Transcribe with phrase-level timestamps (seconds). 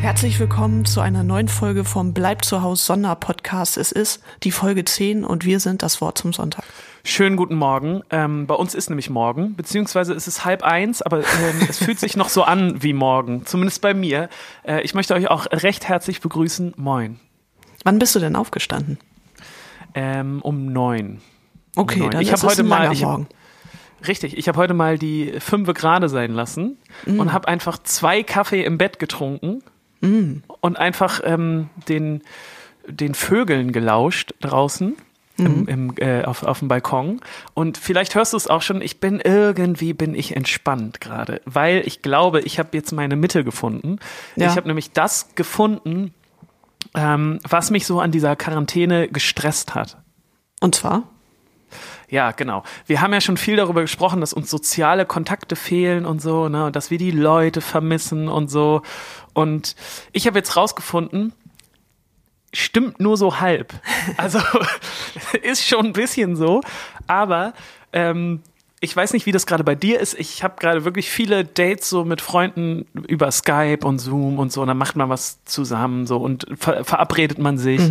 [0.00, 3.76] Herzlich willkommen zu einer neuen Folge vom Bleib zu Haus Sonderpodcast.
[3.76, 6.64] Es ist die Folge 10 und wir sind das Wort zum Sonntag.
[7.04, 8.02] Schönen guten Morgen.
[8.10, 11.98] Ähm, bei uns ist nämlich morgen, beziehungsweise ist es halb eins, aber ähm, es fühlt
[12.00, 14.28] sich noch so an wie morgen, zumindest bei mir.
[14.66, 16.74] Äh, ich möchte euch auch recht herzlich begrüßen.
[16.76, 17.20] Moin.
[17.84, 18.98] Wann bist du denn aufgestanden?
[19.94, 21.20] Ähm, um neun.
[21.76, 22.10] Okay, um neun.
[22.12, 23.28] dann ich ist habe es heute ein mal, langer ich hab, Morgen.
[24.06, 27.18] richtig, ich habe heute mal die fünfe gerade sein lassen Mm.
[27.20, 29.62] und habe einfach zwei Kaffee im Bett getrunken
[30.00, 30.42] Mm.
[30.60, 32.22] und einfach ähm, den
[32.86, 34.96] den Vögeln gelauscht draußen.
[35.38, 37.22] Im, im, äh, auf, auf dem Balkon.
[37.54, 41.80] Und vielleicht hörst du es auch schon, ich bin irgendwie, bin ich entspannt gerade, weil
[41.86, 44.00] ich glaube, ich habe jetzt meine Mitte gefunden.
[44.36, 44.50] Ja.
[44.50, 46.12] Ich habe nämlich das gefunden,
[46.94, 49.96] ähm, was mich so an dieser Quarantäne gestresst hat.
[50.60, 51.04] Und zwar?
[52.08, 52.62] Ja, genau.
[52.86, 56.66] Wir haben ja schon viel darüber gesprochen, dass uns soziale Kontakte fehlen und so, ne,
[56.66, 58.82] und dass wir die Leute vermissen und so.
[59.32, 59.76] Und
[60.12, 61.32] ich habe jetzt rausgefunden,
[62.52, 63.74] stimmt nur so halb.
[64.16, 64.40] Also
[65.42, 66.60] ist schon ein bisschen so,
[67.06, 67.54] aber
[67.92, 68.42] ähm,
[68.82, 70.14] ich weiß nicht, wie das gerade bei dir ist.
[70.18, 74.62] Ich habe gerade wirklich viele Dates so mit Freunden über Skype und Zoom und so.
[74.62, 77.82] Und dann macht man was zusammen so und ver verabredet man sich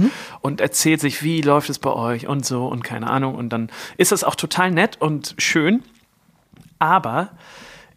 [0.41, 3.35] und erzählt sich, wie läuft es bei euch und so und keine Ahnung.
[3.35, 5.83] Und dann ist das auch total nett und schön.
[6.79, 7.29] Aber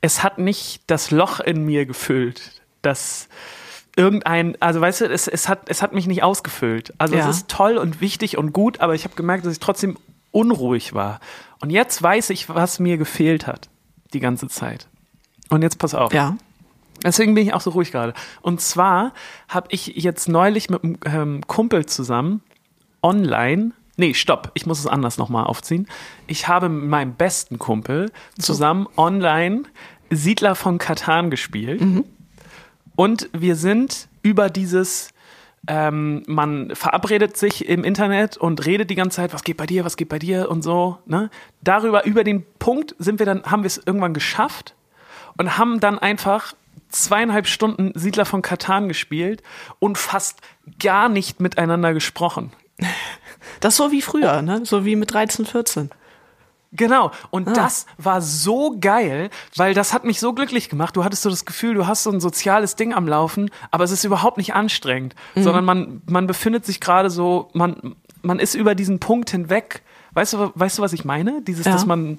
[0.02, 3.28] es hat nicht das Loch in mir gefüllt, das
[3.96, 6.92] irgendein, also weißt du, es, es, hat, es hat mich nicht ausgefüllt.
[6.98, 7.28] Also Ja.
[7.28, 9.96] es ist toll und wichtig und gut, aber ich habe gemerkt, dass ich trotzdem
[10.30, 11.20] unruhig war.
[11.62, 13.70] Und jetzt weiß ich, was mir gefehlt hat,
[14.12, 14.88] die ganze Zeit.
[15.48, 16.12] Und jetzt pass auf.
[16.12, 16.36] Ja.
[17.04, 18.14] Deswegen bin ich auch so ruhig gerade.
[18.40, 19.12] Und zwar
[19.48, 22.42] habe ich jetzt neulich mit einem ähm, Kumpel zusammen
[23.00, 23.70] online.
[23.96, 25.86] Nee, stopp, ich muss es anders nochmal aufziehen.
[26.26, 29.62] Ich habe mit meinem besten Kumpel zusammen online
[30.10, 31.80] Siedler von Katan gespielt.
[32.96, 35.10] Und wir sind über dieses,
[35.68, 39.84] ähm, man verabredet sich im Internet und redet die ganze Zeit, was geht bei dir,
[39.84, 40.98] was geht bei dir und so.
[41.06, 41.30] Ne?
[41.62, 44.74] Darüber, über den Punkt sind wir dann, haben wir es irgendwann geschafft
[45.36, 46.54] und haben dann einfach
[46.88, 49.42] zweieinhalb Stunden Siedler von Katan gespielt
[49.78, 50.40] und fast
[50.78, 52.52] gar nicht miteinander gesprochen.
[53.58, 54.64] Das ist so wie früher, ne?
[54.64, 55.90] So wie mit 13, 14.
[56.72, 57.10] Genau.
[57.30, 57.52] Und Ah.
[57.52, 60.96] das war so geil, weil das hat mich so glücklich gemacht.
[60.96, 63.90] Du hattest so das Gefühl, du hast so ein soziales Ding am Laufen, aber es
[63.90, 65.42] ist überhaupt nicht anstrengend, Mhm.
[65.42, 69.82] sondern man, man befindet sich gerade so, man, man ist über diesen Punkt hinweg.
[70.14, 71.42] Weißt du, weißt du, was ich meine?
[71.42, 71.72] Dieses, Ja.
[71.72, 72.18] dass man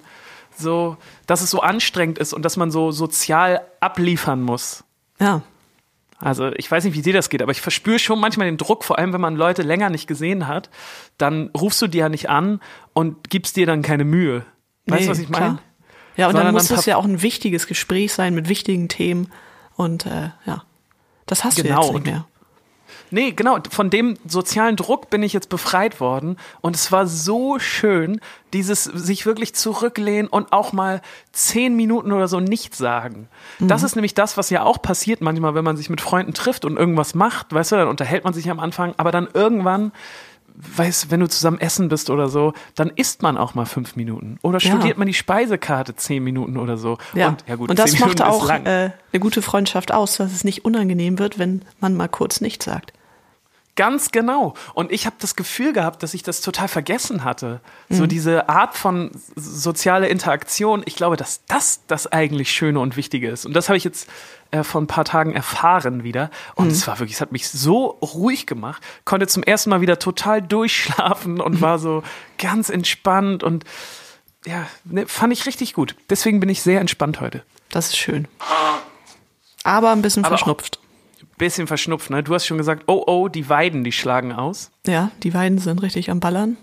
[0.56, 4.84] so, dass es so anstrengend ist und dass man so sozial abliefern muss.
[5.20, 5.42] Ja.
[6.24, 8.84] Also ich weiß nicht, wie dir das geht, aber ich verspüre schon manchmal den Druck,
[8.86, 10.70] vor allem wenn man Leute länger nicht gesehen hat,
[11.18, 12.62] dann rufst du die ja nicht an
[12.94, 14.46] und gibst dir dann keine Mühe.
[14.88, 15.60] Weißt Nee, du, was ich meine?
[16.16, 18.88] Ja, und Sondern dann muss dann das ja auch ein wichtiges Gespräch sein mit wichtigen
[18.88, 19.32] Themen.
[19.76, 20.64] Und äh, ja,
[21.26, 22.26] das hast Genau, du jetzt und- nicht mehr.
[23.14, 27.60] Nee, genau, von dem sozialen Druck bin ich jetzt befreit worden und es war so
[27.60, 28.20] schön,
[28.54, 31.00] dieses sich wirklich zurücklehnen und auch mal
[31.32, 33.28] zehn Minuten oder so nichts sagen.
[33.60, 36.66] Das ist nämlich das, was ja auch passiert manchmal, wenn man sich mit Freunden trifft
[36.66, 39.92] und irgendwas macht, weißt du, dann unterhält man sich am Anfang, aber dann irgendwann,
[40.56, 44.40] weißt, wenn du zusammen essen bist oder so, dann isst man auch mal fünf Minuten
[44.42, 44.72] oder Ja.
[44.72, 46.98] studiert man die Speisekarte zehn Minuten oder so.
[47.14, 47.30] Ja.
[47.30, 48.58] Und, ja gut, und das macht Minuten auch äh,
[49.12, 52.94] eine gute Freundschaft aus, dass es nicht unangenehm wird, wenn man mal kurz nichts sagt.
[53.76, 54.54] Ganz genau.
[54.76, 57.60] Und ich habe das Gefühl gehabt, dass ich das total vergessen hatte.
[57.90, 57.96] Mhm.
[57.96, 60.84] So diese Art von soziale Interaktion.
[60.86, 63.46] Ich glaube, dass das das eigentlich Schöne und Wichtige ist.
[63.48, 64.08] Und das habe ich jetzt
[64.52, 66.30] äh, vor ein paar Tagen erfahren wieder.
[66.54, 66.72] Und Mhm.
[66.74, 68.84] es war wirklich, es hat mich so ruhig gemacht.
[69.06, 72.04] Konnte zum ersten Mal wieder total durchschlafen und war so
[72.38, 73.64] ganz entspannt und
[74.46, 75.96] ja, ne, fand ich richtig gut.
[76.10, 77.44] Deswegen bin ich sehr entspannt heute.
[77.72, 78.28] Das ist schön.
[79.64, 80.80] Aber ein bisschen Aber verschnupft.
[81.44, 82.24] Bisschen verschnupft, ne?
[82.24, 84.72] Du hast schon gesagt, oh oh, die Weiden, die schlagen aus.
[84.88, 86.56] Ja, die Weiden sind richtig am Ballern.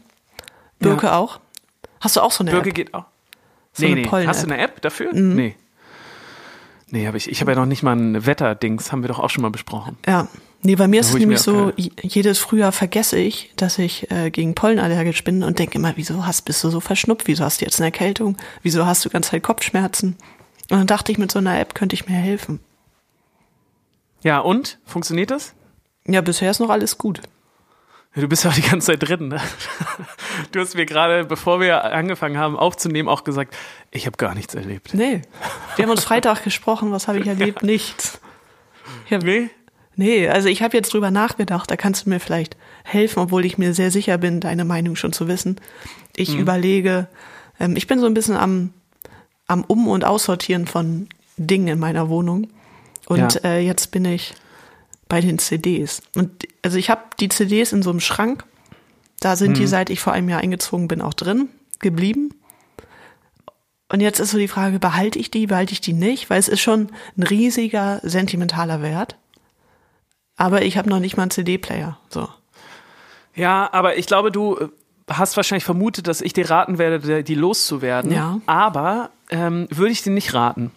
[0.78, 1.38] Birke auch.
[2.00, 2.74] Hast du auch so eine Birke App?
[2.74, 3.04] geht auch.
[3.74, 4.08] So nee, nee.
[4.26, 5.12] Hast du eine App dafür?
[5.12, 5.54] Nee.
[6.88, 7.28] Nee, habe ich.
[7.28, 9.98] Ich habe ja noch nicht mal ein Wetterdings, haben wir doch auch schon mal besprochen.
[10.06, 10.28] Ja.
[10.62, 14.54] Nee, bei mir ist es nämlich so, jedes Frühjahr vergesse ich, dass ich äh, gegen
[14.54, 17.28] Pollen allergisch bin und denke immer, wieso hast, bist du so verschnupft?
[17.28, 18.38] Wieso hast du jetzt eine Erkältung?
[18.62, 20.16] Wieso hast du ganze Zeit Kopfschmerzen?
[20.70, 22.60] Und dann dachte ich, mit so einer App könnte ich mir helfen.
[24.22, 24.78] Ja, und?
[24.84, 25.54] Funktioniert das?
[26.06, 27.20] Ja, bisher ist noch alles gut.
[28.16, 29.28] Du bist ja auch die ganze Zeit drin.
[29.28, 29.40] Ne?
[30.50, 33.56] Du hast mir gerade, bevor wir angefangen haben aufzunehmen, auch gesagt,
[33.92, 34.94] ich habe gar nichts erlebt.
[34.94, 35.22] Nee.
[35.76, 37.62] Wir haben uns Freitag gesprochen, was habe ich erlebt?
[37.62, 38.20] Nichts.
[39.06, 39.50] Ich hab, Nee?
[39.94, 43.58] nee, also ich habe jetzt drüber nachgedacht, da kannst du mir vielleicht helfen, obwohl ich
[43.58, 45.60] mir sehr sicher bin, deine Meinung schon zu wissen.
[46.16, 47.06] Ich überlege,
[47.60, 48.72] ähm, ich bin so ein bisschen am,
[49.46, 52.48] am Um- und Aussortieren von Dingen in meiner Wohnung.
[53.10, 53.40] Und Ja.
[53.50, 54.34] äh, jetzt bin ich
[55.08, 56.00] bei den CDs.
[56.14, 58.44] Und also ich habe die CDs in so einem Schrank.
[59.18, 61.48] Da sind die, seit ich vor einem Jahr eingezogen bin, auch drin
[61.80, 62.32] geblieben.
[63.92, 66.30] Und jetzt ist so die Frage, behalte ich die, behalte ich die nicht?
[66.30, 69.16] Weil es ist schon ein riesiger sentimentaler Wert.
[70.36, 71.98] Aber ich habe noch nicht mal einen CD-Player.
[72.08, 72.28] So.
[73.34, 74.68] Ja, aber ich glaube, du äh,
[75.10, 78.12] hast wahrscheinlich vermutet, dass ich dir raten werde, die loszuwerden.
[78.12, 78.40] Ja.
[78.46, 80.70] Aber ähm, würde ich dir nicht raten.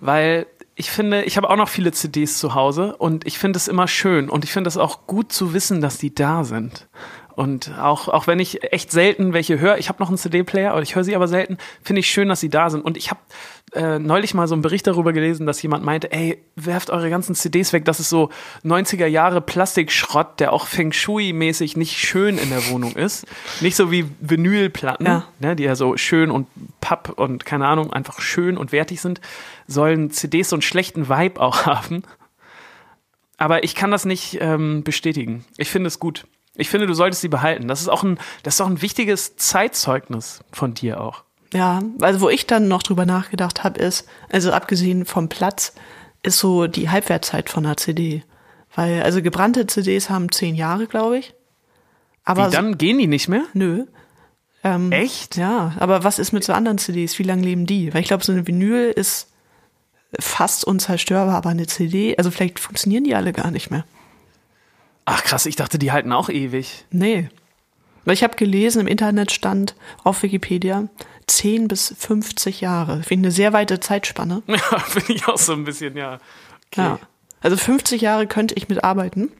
[0.00, 0.46] Weil
[0.78, 3.88] ich finde, ich habe auch noch viele CDs zu Hause und ich finde es immer
[3.88, 6.86] schön und ich finde es auch gut zu wissen, dass die da sind.
[7.38, 10.82] Und auch, auch wenn ich echt selten welche höre, ich habe noch einen CD-Player, aber
[10.82, 12.84] ich höre sie aber selten, finde ich schön, dass sie da sind.
[12.84, 13.20] Und ich habe
[13.74, 17.36] äh, neulich mal so einen Bericht darüber gelesen, dass jemand meinte, ey, werft eure ganzen
[17.36, 18.30] CDs weg, das ist so
[18.64, 23.24] 90er Jahre Plastikschrott, der auch Feng Shui-mäßig nicht schön in der Wohnung ist.
[23.60, 25.24] Nicht so wie Vinylplatten, Ja.
[25.38, 26.48] ne, die ja so schön und
[26.80, 29.20] Papp und keine Ahnung, einfach schön und wertig sind,
[29.68, 32.02] sollen CDs so einen schlechten Vibe auch haben.
[33.36, 35.44] Aber ich kann das nicht ähm, bestätigen.
[35.56, 36.26] Ich finde es gut.
[36.58, 37.68] Ich finde, du solltest sie behalten.
[37.68, 41.24] Das ist auch ein, das ist auch ein wichtiges Zeitzeugnis von dir auch.
[41.54, 45.72] Ja, also wo ich dann noch drüber nachgedacht habe, ist, also abgesehen vom Platz,
[46.22, 48.22] ist so die Halbwertzeit von einer CD.
[48.74, 51.34] Weil, also gebrannte CDs haben zehn Jahre, glaube ich.
[52.24, 53.44] Aber Wie, dann gehen die nicht mehr?
[53.54, 53.86] nö.
[54.64, 55.36] Ähm, Echt?
[55.36, 57.18] Ja, aber was ist mit so anderen CDs?
[57.18, 57.94] Wie lange leben die?
[57.94, 59.28] Weil ich glaube, so eine Vinyl ist
[60.18, 63.84] fast unzerstörbar, aber eine CD, also vielleicht funktionieren die alle gar nicht mehr.
[65.10, 66.84] Ach krass, ich dachte, die halten auch ewig.
[66.90, 67.28] Nee.
[68.04, 69.74] Weil ich habe gelesen, im Internet stand
[70.04, 70.88] auf Wikipedia
[71.26, 73.02] 10 bis 50 Jahre.
[73.02, 74.42] Finde ich eine sehr weite Zeitspanne.
[74.48, 76.14] Ja, finde ich auch so ein bisschen, ja.
[76.70, 76.80] Okay.
[76.82, 76.98] Ja.
[77.40, 79.30] Also 50 Jahre könnte ich mitarbeiten,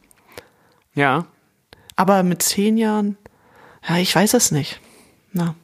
[0.94, 1.26] Ja.
[1.96, 3.16] aber mit 10 Jahren,
[3.88, 4.80] ja, ich weiß es nicht.
[5.32, 5.54] Na,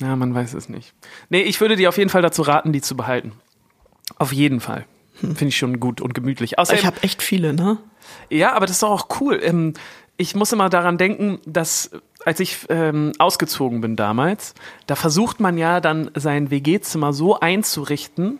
[0.00, 0.92] Ja, man weiß es nicht.
[1.30, 3.32] Nee, ich würde dir auf jeden Fall dazu raten, die zu behalten.
[4.18, 4.84] Auf jeden Fall.
[5.14, 6.58] Finde ich schon gut und gemütlich.
[6.58, 7.78] Außerdem, ich habe echt viele, ne?
[8.30, 9.38] Ja, aber das ist doch auch cool.
[9.42, 9.74] Ähm,
[10.16, 11.90] ich muss immer daran denken, dass
[12.24, 14.54] als ich ähm, ausgezogen bin damals,
[14.86, 18.38] da versucht man ja dann sein WG-Zimmer so einzurichten,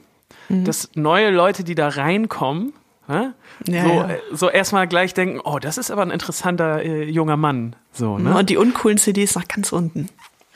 [0.48, 0.64] Mhm.
[0.64, 2.72] dass neue Leute, die da reinkommen,
[3.08, 3.32] Ja,
[3.66, 4.08] so, ja.
[4.10, 7.76] äh, so erstmal gleich denken, oh, das ist aber ein interessanter äh, junger Mann.
[7.92, 8.36] So, ne?
[8.36, 10.08] Und die uncoolen CDs nach ganz unten.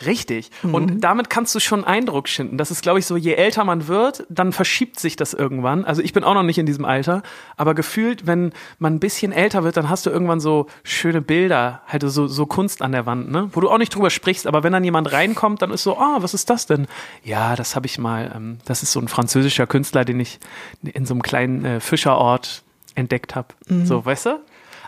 [0.04, 0.50] Richtig.
[0.62, 0.74] Mhm.
[0.74, 2.58] Und damit kannst du schon Eindruck schinden.
[2.58, 5.86] Das ist, glaube ich, so, je älter man wird, dann verschiebt sich das irgendwann.
[5.86, 7.22] Also ich bin auch noch nicht in diesem Alter,
[7.56, 11.80] aber gefühlt, wenn man ein bisschen älter wird, dann hast du irgendwann so schöne Bilder,
[11.86, 13.48] halt so, so Kunst an der Wand, ne?
[13.52, 16.18] Wo du auch nicht drüber sprichst, aber wenn dann jemand reinkommt, dann ist so, ah,
[16.20, 16.86] was ist das denn?
[17.24, 20.40] Ja, das habe ich mal, ähm, das ist so ein französischer Künstler, den ich
[20.82, 22.64] in so einem kleinen äh, Fischerort
[22.94, 23.48] entdeckt habe.
[23.84, 24.40] So, weißt du?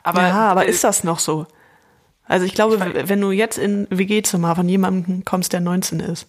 [0.03, 0.27] Aber, Mhm.
[0.29, 1.47] ja, aber äh, ist das noch so?
[2.29, 2.79] Also ich glaube,
[3.09, 6.27] wenn du jetzt in WG-Zimmer von jemandem kommst, der 19 ist,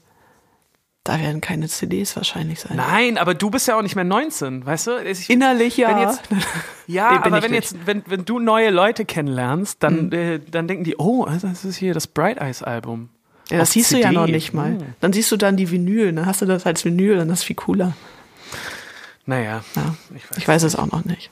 [1.04, 2.78] da werden keine CDs wahrscheinlich sein.
[2.78, 4.98] Nein, aber du bist ja auch nicht mehr 19, weißt du?
[5.04, 5.90] Ich, Innerlich ja.
[5.90, 6.22] Wenn jetzt,
[6.88, 7.72] ja, aber ich wenn nicht.
[7.72, 11.78] jetzt, wenn, wenn du neue Leute kennenlernst, dann, äh, dann denken die, oh, das ist
[11.78, 13.10] hier das Bright Eyes Album.
[13.50, 14.16] ja, das siehst du ja CD.
[14.16, 14.72] noch nicht mal.
[14.72, 14.86] Hm.
[15.00, 17.44] Dann siehst du dann die Vinyl, dann hast du das als Vinyl, dann ist das
[17.44, 17.94] viel cooler.
[19.26, 20.38] Naja, Ja, ich weiß.
[20.38, 21.30] ich weiß es auch noch nicht.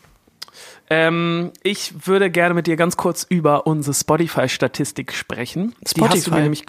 [0.89, 5.75] Ähm, ich würde gerne mit dir ganz kurz über unsere Spotify-Statistik sprechen.
[5.81, 6.29] Die hast du Spotify?
[6.31, 6.65] mir nämlich,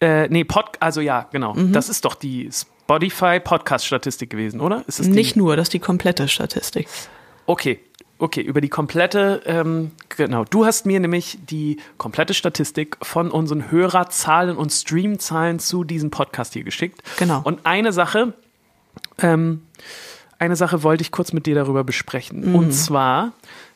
[0.00, 1.54] äh, nee, Pod, also ja, genau.
[1.54, 1.72] Mhm.
[1.72, 4.82] Das ist doch die Spotify-Podcast-Statistik gewesen, oder?
[4.88, 5.08] Ist die?
[5.08, 6.88] Nicht nur, das ist die komplette Statistik.
[7.46, 7.78] Okay,
[8.18, 10.44] okay, über die komplette, ähm, genau.
[10.44, 16.54] Du hast mir nämlich die komplette Statistik von unseren Hörerzahlen und Streamzahlen zu diesem Podcast
[16.54, 17.02] hier geschickt.
[17.18, 17.42] Genau.
[17.44, 18.34] Und eine Sache,
[19.22, 19.62] ähm,
[20.40, 22.48] eine Sache wollte ich kurz mit dir darüber besprechen.
[22.48, 22.54] Mhm.
[22.56, 23.32] Und zwar,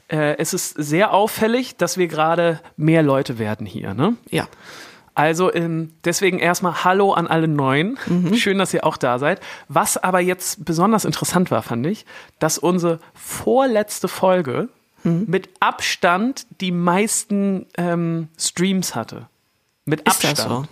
[0.08, 4.16] äh, es ist sehr auffällig, dass wir gerade mehr Leute werden hier, ne?
[4.30, 4.48] Ja.
[5.14, 7.96] Also ähm, deswegen erstmal Hallo an alle Neuen.
[8.34, 9.40] Schön, dass ihr auch da seid.
[9.68, 12.04] Was aber jetzt besonders interessant war, fand ich,
[12.40, 14.68] dass unsere vorletzte Folge
[15.04, 19.28] mit Abstand die meisten ähm, Streams hatte.
[19.84, 20.38] Mit Ist Abstand.
[20.38, 20.64] das so?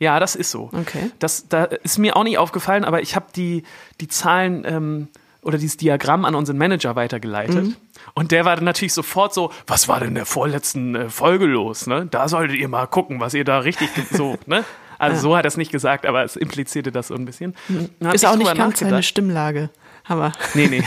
[0.00, 0.70] Ja, das ist so.
[0.72, 1.10] Okay.
[1.18, 3.64] Das da ist mir auch nicht aufgefallen, aber ich habe die,
[4.00, 5.08] die Zahlen ähm,
[5.42, 7.64] oder dieses Diagramm an unseren Manager weitergeleitet.
[7.64, 7.76] Mhm.
[8.14, 11.46] Und der war dann natürlich sofort so, was war denn in der vorletzten äh, Folge
[11.46, 11.86] los?
[11.86, 12.06] Ne?
[12.10, 14.64] Da solltet ihr mal gucken, was ihr da richtig so, ne?
[15.00, 17.54] Also so hat er es nicht gesagt, aber es implizierte das so ein bisschen.
[18.02, 19.02] Hab Ist auch nicht ganz seine.
[19.04, 19.70] Stimmlage.
[20.08, 20.32] Hammer.
[20.54, 20.82] Nee, nee.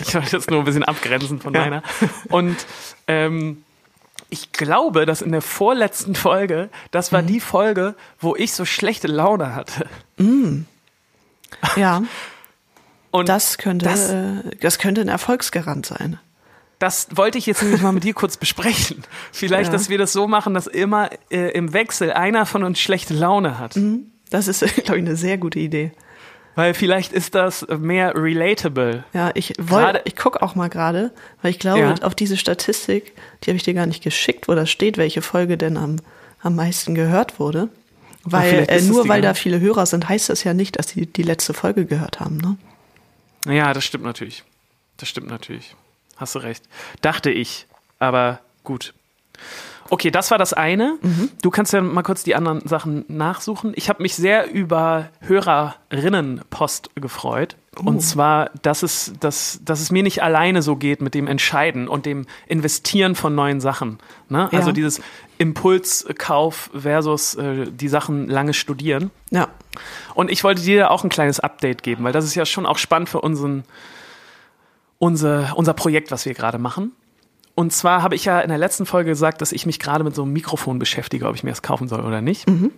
[0.00, 1.60] ich wollte das nur ein bisschen abgrenzen von Ja.
[1.60, 1.82] meiner.
[2.28, 2.56] Und
[3.06, 3.62] ähm,
[4.32, 7.14] ich glaube, dass in der vorletzten Folge, das Mhm.
[7.16, 9.86] war die Folge, wo ich so schlechte Laune hatte.
[11.76, 12.02] Ja,
[13.10, 16.18] Und das könnte, Das- äh, das könnte ein Erfolgsgarant sein.
[16.78, 19.04] Das wollte ich jetzt nämlich mal mit dir kurz besprechen.
[19.32, 19.72] Vielleicht, Ja.
[19.72, 23.58] dass wir das so machen, dass immer äh, im Wechsel einer von uns schlechte Laune
[23.58, 23.78] hat.
[24.30, 25.92] Das ist, glaube ich, eine sehr gute Idee.
[26.54, 29.04] Weil vielleicht ist das mehr relatable.
[29.14, 31.94] Ja, ich wollte, ich gucke auch mal gerade, weil ich glaube, Ja.
[32.02, 35.56] auf diese Statistik, die habe ich dir gar nicht geschickt, wo da steht, welche Folge
[35.56, 35.96] denn am,
[36.40, 37.68] am meisten gehört wurde.
[38.24, 39.40] Weil äh, nur weil da genau.
[39.40, 42.36] viele Hörer sind, heißt das ja nicht, dass die die letzte Folge gehört haben.
[42.36, 42.56] Ne?
[43.52, 44.44] Ja, das stimmt natürlich.
[44.98, 45.74] Das stimmt natürlich.
[46.16, 46.62] Hast du recht.
[47.00, 47.66] Dachte ich.
[47.98, 48.94] Aber gut.
[49.94, 50.96] Okay, das war das eine.
[51.42, 53.74] Du kannst ja mal kurz die anderen Sachen nachsuchen.
[53.76, 57.56] Ich habe mich sehr über Hörerinnenpost gefreut.
[57.76, 61.88] Und zwar, dass es, dass, dass es mir nicht alleine so geht mit dem Entscheiden
[61.88, 63.98] und dem Investieren von neuen Sachen.
[64.30, 64.48] Ne?
[64.50, 64.72] Also Ja.
[64.72, 65.02] dieses
[65.36, 69.10] Impulskauf versus äh, die Sachen lange studieren.
[69.30, 69.48] Ja,
[70.14, 72.78] Und ich wollte dir auch ein kleines Update geben, weil das ist ja schon auch
[72.78, 73.64] spannend für unseren,
[74.98, 76.92] unser, unser Projekt, was wir gerade machen.
[77.54, 80.14] Und zwar habe ich ja in der letzten Folge gesagt, dass ich mich gerade mit
[80.14, 82.48] so einem Mikrofon beschäftige, ob ich mir das kaufen soll oder nicht.
[82.48, 82.72] Mhm.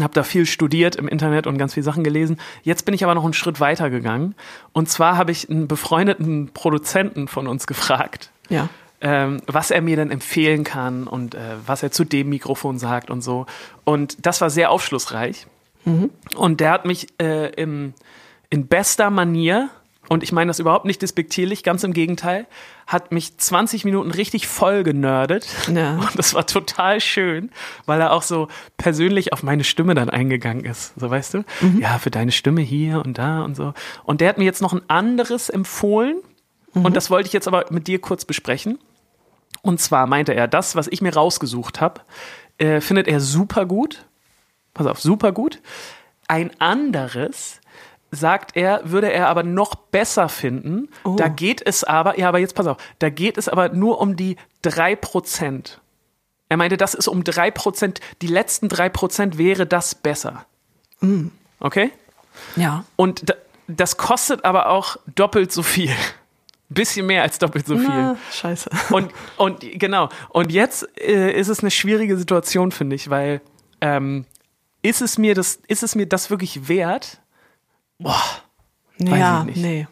[0.00, 2.38] Habe da viel studiert im Internet und ganz viele Sachen gelesen.
[2.62, 4.36] Jetzt bin ich aber noch einen Schritt weiter gegangen.
[4.72, 8.68] Und zwar habe ich einen befreundeten Produzenten von uns gefragt, ja.
[9.00, 13.10] ähm, was er mir denn empfehlen kann und äh, was er zu dem Mikrofon sagt
[13.10, 13.46] und so.
[13.82, 15.48] Und das war sehr aufschlussreich.
[16.36, 17.94] Und der hat mich äh, im,
[18.50, 19.70] in bester Manier,
[20.10, 22.48] und ich meine das überhaupt nicht despektierlich, ganz im Gegenteil,
[22.88, 25.46] hat mich 20 Minuten richtig voll genördet.
[25.72, 25.98] Ja.
[26.00, 27.52] Und das war total schön,
[27.86, 30.94] weil er auch so persönlich auf meine Stimme dann eingegangen ist.
[30.98, 31.44] So weißt du?
[31.78, 33.72] Ja, für deine Stimme hier und da und so.
[34.02, 36.16] Und der hat mir jetzt noch ein anderes empfohlen.
[36.74, 38.80] Und das wollte ich jetzt aber mit dir kurz besprechen.
[39.62, 42.00] Und zwar meinte er, das, was ich mir rausgesucht habe,
[42.58, 44.06] äh, findet er super gut.
[44.74, 45.60] Pass auf, super gut.
[46.26, 47.60] Ein anderes
[48.10, 50.88] sagt er, würde er aber noch besser finden.
[51.04, 51.16] Oh.
[51.16, 54.16] Da geht es aber, ja, aber jetzt pass auf, da geht es aber nur um
[54.16, 55.78] die 3%.
[56.48, 60.44] Er meinte, das ist um 3%, die letzten 3% wäre das besser.
[61.60, 61.92] Okay?
[62.56, 62.84] Ja.
[62.96, 63.34] Und da,
[63.68, 65.94] das kostet aber auch doppelt so viel.
[66.68, 67.88] Bisschen mehr als doppelt so viel.
[67.88, 68.70] Na, scheiße.
[68.90, 73.40] Und, und genau, und jetzt äh, ist es eine schwierige Situation, finde ich, weil
[73.80, 74.24] ähm,
[74.80, 77.18] ist es mir das, ist es mir das wirklich wert?
[78.00, 78.22] Boah,
[78.98, 79.56] ja, nicht.
[79.58, 79.86] nee.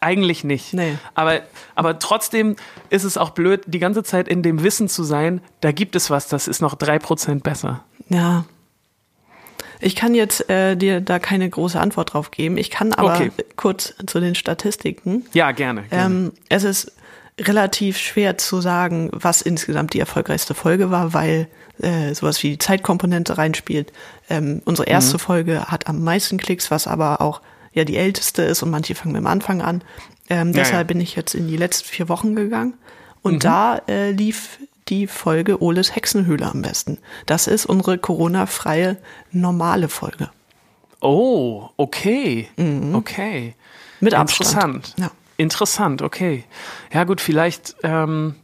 [0.00, 0.74] eigentlich nicht.
[0.74, 0.98] Nee.
[1.14, 1.40] Aber,
[1.74, 2.56] aber trotzdem
[2.90, 6.10] ist es auch blöd, die ganze Zeit in dem Wissen zu sein, da gibt es
[6.10, 7.84] was, das ist noch 3% besser.
[8.08, 8.44] Ja.
[9.80, 12.56] Ich kann jetzt äh, dir da keine große Antwort drauf geben.
[12.56, 13.32] Ich kann aber Okay.
[13.56, 15.24] kurz zu den Statistiken.
[15.32, 15.82] Ja, gerne.
[15.82, 16.04] gerne.
[16.14, 16.92] Ähm, es ist
[17.40, 21.48] relativ schwer zu sagen, was insgesamt die erfolgreichste Folge war, weil
[21.80, 23.92] äh, sowas wie die Zeitkomponente reinspielt.
[24.30, 27.40] Ähm, unsere erste Folge hat am meisten Klicks, was aber auch
[27.72, 29.82] ja die älteste ist und manche fangen mit dem Anfang an.
[30.28, 30.94] Ähm, Ja, deshalb ja.
[30.94, 32.74] bin ich jetzt in die letzten vier Wochen gegangen
[33.22, 36.98] und da äh, lief die Folge Oles Hexenhöhle am besten.
[37.26, 38.96] Das ist unsere Corona-freie
[39.30, 40.30] normale Folge.
[41.00, 42.48] Oh, okay.
[42.92, 43.54] Okay.
[44.00, 44.50] Mit Abstand.
[44.50, 44.94] Interessant.
[44.98, 45.10] Ja.
[45.36, 46.44] Interessant, okay.
[46.92, 48.34] Ja, gut, vielleicht, ähm,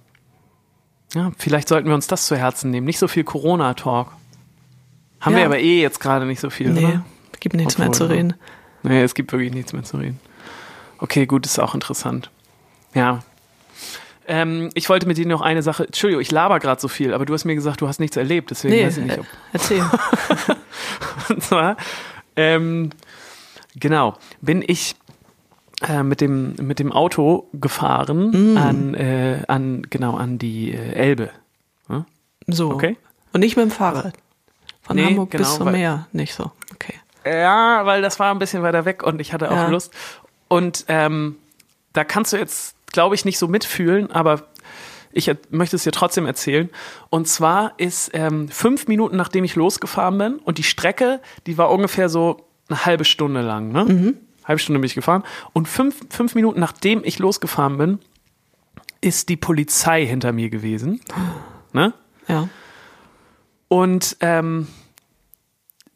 [1.15, 2.87] ja, vielleicht sollten wir uns das zu Herzen nehmen.
[2.87, 4.09] Nicht so viel Corona-Talk.
[5.21, 5.39] Haben Ja.
[5.39, 7.05] wir aber eh jetzt gerade nicht so viel, Nee, oder?
[7.41, 8.35] gibt nichts mehr Obwohl, zu reden.
[8.83, 10.21] Nee, es gibt wirklich nichts mehr zu reden.
[10.99, 12.31] Okay, gut, ist auch interessant.
[12.95, 13.21] Ja.
[14.27, 15.85] Ähm, ich wollte mit dir noch eine Sache.
[15.87, 18.51] Entschuldigung, ich laber gerade so viel, aber du hast mir gesagt, du hast nichts erlebt,
[18.51, 19.27] deswegen Nee, weiß ich nicht, äh, ob.
[19.53, 19.85] erzähl.
[21.29, 21.77] Und zwar,
[22.37, 22.91] ähm,
[23.77, 24.97] genau, bin ich
[25.87, 28.57] äh, mit, dem, mit dem Auto gefahren Mm.
[28.59, 31.31] an, äh, an, genau, an die äh, Elbe.
[32.51, 32.71] So.
[32.71, 32.97] Okay.
[33.35, 34.15] Und nicht mit dem Fahrrad.
[34.83, 36.07] Von Nee, Hamburg genau, bis zum Meer.
[36.13, 36.51] Nicht so.
[37.31, 39.69] Ja, weil das war ein bisschen weiter weg und ich hatte auch Ja.
[39.69, 39.93] Lust.
[40.49, 41.37] Und ähm,
[41.93, 44.43] da kannst du jetzt, glaube ich, nicht so mitfühlen, aber
[45.13, 46.71] ich möchte es dir trotzdem erzählen.
[47.11, 51.71] Und zwar ist ähm, fünf Minuten, nachdem ich losgefahren bin und die Strecke, die war
[51.71, 53.73] ungefähr so eine halbe Stunde lang.
[53.73, 54.15] Ne?
[54.45, 55.25] Halbe Stunde bin ich gefahren.
[55.53, 57.99] Und fünf, fünf Minuten, nachdem ich losgefahren bin,
[59.01, 61.01] ist die Polizei hinter mir gewesen.
[61.73, 61.93] Ne?
[62.29, 62.49] Ja.
[63.69, 64.67] Und ähm,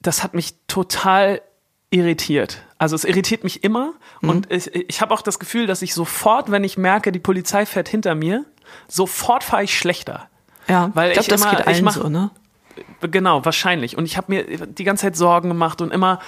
[0.03, 1.41] das hat mich total
[1.91, 2.63] irritiert.
[2.79, 3.93] Also es irritiert mich immer
[4.23, 7.67] und ich, ich habe auch das Gefühl, dass ich sofort, wenn ich merke, die Polizei
[7.67, 8.45] fährt hinter mir,
[8.89, 10.29] sofort fahre ich schlechter.
[10.69, 10.91] Ja.
[10.95, 12.31] Weil ich glaube, das immer- geht allen mach- so, ne?
[13.03, 13.99] Genau, wahrscheinlich.
[13.99, 16.21] Und ich habe mir die ganze Zeit Sorgen gemacht und immer,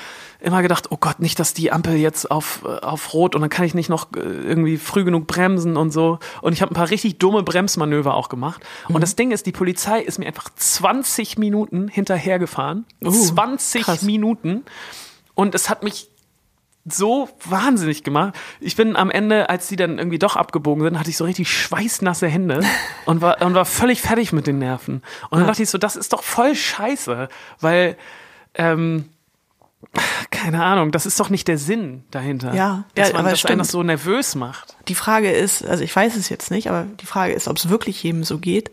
[0.45, 3.65] immer gedacht, oh Gott, nicht, dass die Ampel jetzt auf, auf Rot und dann kann
[3.65, 6.19] ich nicht noch äh, irgendwie früh genug bremsen und so.
[6.43, 8.63] Und ich habe ein paar richtig dumme Bremsmanöver auch gemacht.
[8.89, 12.85] Und das Ding ist, die Polizei ist mir einfach 20 Minuten hinterhergefahren.
[13.03, 14.03] Uh, 20 krass.
[14.03, 14.65] Minuten.
[15.35, 16.11] Und es hat mich
[16.87, 18.35] so wahnsinnig gemacht.
[18.61, 21.51] Ich bin am Ende, als die dann irgendwie doch abgebogen sind, hatte ich so richtig
[21.51, 22.61] schweißnasse Hände
[23.07, 25.03] und war, und war völlig fertig mit den Nerven.
[25.31, 27.29] Und dann dachte ich so, das ist doch voll scheiße,
[27.61, 27.97] weil,
[28.55, 29.09] ähm,
[30.31, 32.55] keine Ahnung, das ist doch nicht der Sinn dahinter.
[32.55, 33.67] Ja, dass ja, man aber das stimmt.
[33.67, 34.77] so nervös macht.
[34.89, 37.69] Die Frage ist, also ich weiß es jetzt nicht, aber die Frage ist, ob es
[37.69, 38.71] wirklich jedem so geht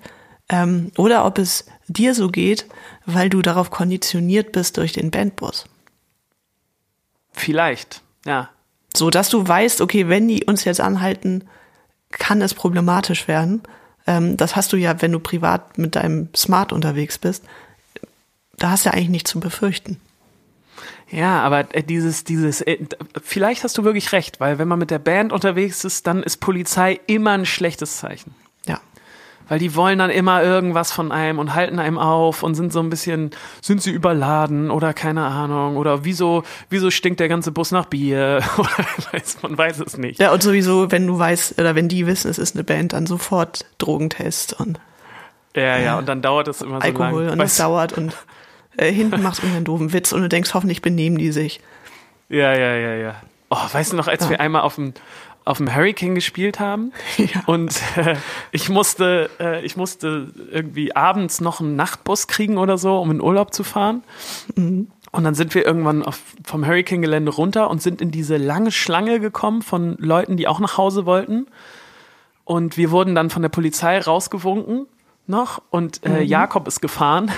[0.49, 2.65] ähm, oder ob es dir so geht,
[3.05, 5.65] weil du darauf konditioniert bist durch den Bandbus.
[7.31, 8.49] Vielleicht, ja.
[8.95, 11.45] So dass du weißt, okay, wenn die uns jetzt anhalten,
[12.11, 13.63] kann es problematisch werden.
[14.05, 17.45] Ähm, das hast du ja, wenn du privat mit deinem Smart unterwegs bist.
[18.57, 19.99] Da hast du ja eigentlich nichts zu befürchten.
[21.11, 22.77] Ja, aber äh, dieses, dieses, äh,
[23.21, 26.37] vielleicht hast du wirklich recht, weil wenn man mit der Band unterwegs ist, dann ist
[26.37, 28.33] Polizei immer ein schlechtes Zeichen.
[28.65, 28.79] Ja.
[29.49, 32.79] Weil die wollen dann immer irgendwas von einem und halten einem auf und sind so
[32.79, 37.71] ein bisschen, sind sie überladen oder keine Ahnung oder wieso, wieso stinkt der ganze Bus
[37.71, 38.69] nach Bier oder
[39.11, 40.21] weiß, man weiß es nicht.
[40.21, 43.05] Ja, und sowieso, wenn du weißt, oder wenn die wissen, es ist eine Band, dann
[43.05, 44.79] sofort Drogentest und
[45.57, 47.33] Ja, ja, und dann dauert es immer so Alkohol lang.
[47.33, 48.15] und es dauert und
[48.77, 51.61] äh, hinten machst du einen doofen Witz und du denkst, hoffentlich benehmen die sich.
[52.29, 53.15] Ja, ja, ja, ja.
[53.49, 54.93] Oh, weißt du noch, als wir einmal auf dem
[55.43, 57.41] auf dem Hurricane gespielt haben Ja.
[57.47, 58.15] und äh,
[58.51, 63.21] ich musste äh, ich musste irgendwie abends noch einen Nachtbus kriegen oder so, um in
[63.21, 64.03] Urlaub zu fahren.
[64.55, 69.19] Und dann sind wir irgendwann auf, vom Hurricane-Gelände runter und sind in diese lange Schlange
[69.19, 71.47] gekommen von Leuten, die auch nach Hause wollten.
[72.45, 74.85] Und wir wurden dann von der Polizei rausgewunken
[75.31, 77.31] noch und äh, Jakob ist gefahren.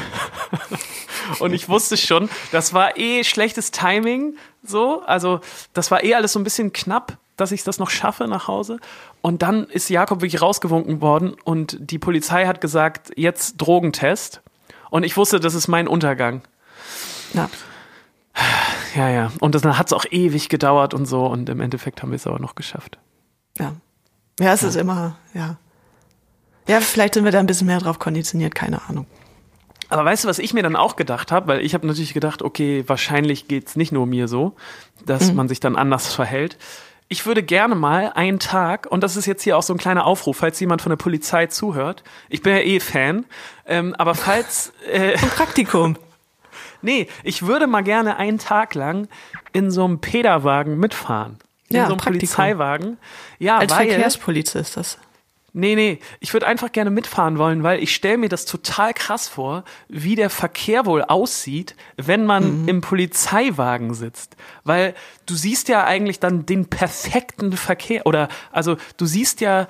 [1.39, 5.01] und ich wusste schon, das war eh schlechtes Timing, so.
[5.05, 5.39] Also,
[5.71, 8.79] das war eh alles so ein bisschen knapp, dass ich das noch schaffe nach Hause.
[9.21, 14.41] Und dann ist Jakob wirklich rausgewunken worden und die Polizei hat gesagt, jetzt Drogentest.
[14.89, 16.41] Und ich wusste, das ist mein Untergang.
[17.34, 17.49] Ja.
[18.95, 19.32] Ja, ja.
[19.39, 21.25] Und das, dann hat es auch ewig gedauert und so.
[21.25, 22.97] Und im Endeffekt haben wir es aber noch geschafft.
[23.58, 23.73] Ja.
[24.39, 25.58] Ja, es ist immer, ja.
[26.67, 29.06] Ja, vielleicht sind wir da ein bisschen mehr drauf konditioniert, keine Ahnung.
[29.89, 31.47] Aber weißt du, was ich mir dann auch gedacht habe?
[31.47, 34.56] Weil ich habe natürlich gedacht, okay, wahrscheinlich geht's nicht nur mir so,
[35.06, 36.58] dass man sich dann anders verhält.
[37.10, 40.08] Ich würde gerne mal einen Tag, und das ist jetzt hier auch so ein kleiner
[40.08, 42.04] Aufruf, falls jemand von der Polizei zuhört.
[42.30, 43.26] Ich bin ja eh Fan,
[43.67, 45.97] ähm, aber falls, äh, Ein Praktikum.
[46.82, 49.10] nee, ich würde mal gerne einen Tag lang
[49.52, 51.38] in so einem Pederwagen mitfahren.
[51.69, 52.19] In Ja, so einem Praktikum.
[52.19, 52.97] Polizeiwagen.
[53.38, 54.97] Ja, Als weil, Verkehrspolizist, das.
[55.56, 59.28] Nee, nee, ich würde einfach gerne mitfahren wollen, weil ich stelle mir das total krass
[59.28, 64.36] vor, wie der Verkehr wohl aussieht, wenn man im Polizeiwagen sitzt.
[64.63, 64.96] Weil
[65.28, 69.68] du siehst ja eigentlich dann den perfekten Verkehr oder also du siehst ja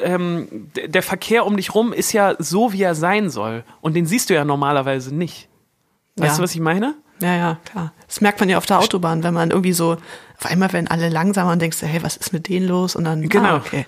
[0.00, 3.64] ähm, der Verkehr um dich rum ist ja so, wie er sein soll.
[3.80, 5.48] Und den siehst du ja normalerweise nicht.
[6.16, 6.36] Weißt Ja.
[6.36, 6.94] du, was ich meine?
[7.20, 7.92] Ja, ja, klar.
[8.06, 9.92] Das merkt man ja auf der Autobahn, wenn man irgendwie so,
[10.38, 12.94] auf einmal werden alle langsamer und denkst du, hey, was ist mit denen los?
[12.94, 13.48] Und dann, Genau.
[13.48, 13.86] ah, okay.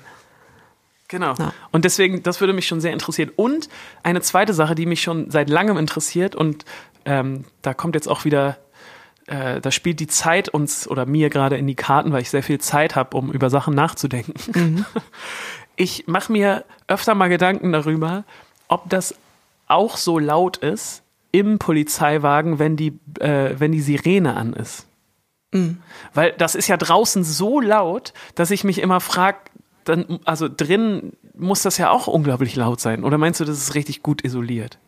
[1.10, 1.34] Genau.
[1.38, 1.52] Ja.
[1.72, 3.32] Und deswegen, das würde mich schon sehr interessieren.
[3.34, 3.68] Und
[4.04, 6.64] eine zweite Sache, die mich schon seit langem interessiert, und
[7.04, 8.58] ähm, da kommt jetzt auch wieder,
[9.26, 12.44] äh, da spielt die Zeit uns oder mir gerade in die Karten, weil ich sehr
[12.44, 14.86] viel Zeit habe, um über Sachen nachzudenken.
[15.76, 18.24] Ich mache mir öfter mal Gedanken darüber,
[18.68, 19.14] ob das
[19.66, 24.86] auch so laut ist im Polizeiwagen, wenn die, äh, wenn die Sirene an ist.
[26.12, 29.38] Weil das ist ja draußen so laut, dass ich mich immer frage,
[29.84, 33.04] dann, also drin muss das ja auch unglaublich laut sein.
[33.04, 34.78] Oder meinst du, das ist richtig gut isoliert?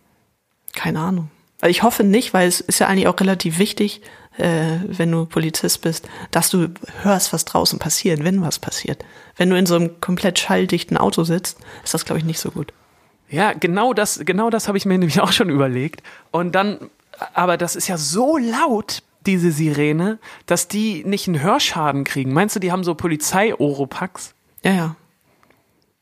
[0.73, 1.31] Keine Ahnung.
[1.61, 4.03] Also Ich hoffe nicht, weil es ist ja eigentlich auch relativ wichtig,
[4.37, 6.69] äh, wenn du Polizist bist, dass du
[7.03, 9.05] hörst, was draußen passiert, wenn was passiert.
[9.37, 12.51] Wenn du in so einem komplett schalldichten Auto sitzt, ist das, glaube ich, nicht so
[12.51, 12.73] gut.
[13.29, 16.03] Ja, genau das, genau das habe ich mir nämlich auch schon überlegt.
[16.31, 16.91] Und dann,
[17.35, 22.33] aber das ist ja so laut, diese Sirene, dass die nicht einen Hörschaden kriegen.
[22.33, 24.35] Meinst du, die haben so Polizei-Oropax?
[24.65, 24.97] Ja, ja.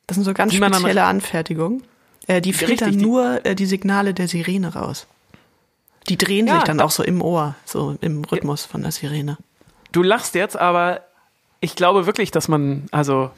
[0.06, 1.82] Das sind so ganz Die spezielle Anfertigungen.
[2.26, 5.06] Äh, die filtern richtig, nur äh, die Signale der Sirene raus.
[6.08, 8.92] Die drehen Ja, sich dann da- auch so im Ohr, so im Rhythmus von der
[8.92, 9.38] Sirene.
[9.92, 11.00] Du lachst jetzt, aber
[11.60, 13.30] ich glaube wirklich, dass man, also,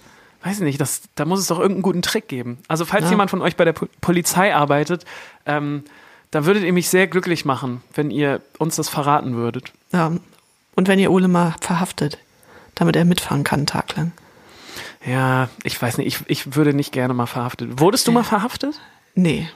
[0.42, 2.58] weiß ich nicht, das, da muss es doch irgendeinen guten Trick geben.
[2.68, 3.10] Also, falls Ja.
[3.10, 5.04] jemand von euch bei der Po- Polizei arbeitet,
[5.46, 5.84] ähm,
[6.30, 9.72] da würdet ihr mich sehr glücklich machen, wenn ihr uns das verraten würdet.
[9.92, 10.12] Ja.
[10.74, 12.18] Und wenn ihr Ole mal verhaftet,
[12.74, 14.12] damit er mitfahren kann, einen Tag lang.
[15.04, 17.80] Ja, ich weiß nicht, ich, ich würde nicht gerne mal verhaftet.
[17.80, 18.80] Wurdest du mal verhaftet?
[19.14, 19.48] Nee.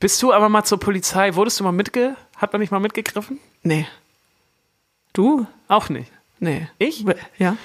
[0.00, 1.34] Bist du aber mal zur Polizei?
[1.34, 2.16] Wurdest du mal mitge...
[2.36, 3.38] Hat man dich mal mitgegriffen?
[3.62, 3.86] Nee.
[5.14, 5.46] Du?
[5.68, 6.12] Auch nicht.
[6.38, 6.68] Nee.
[6.78, 7.04] Ich?
[7.38, 7.56] Ja.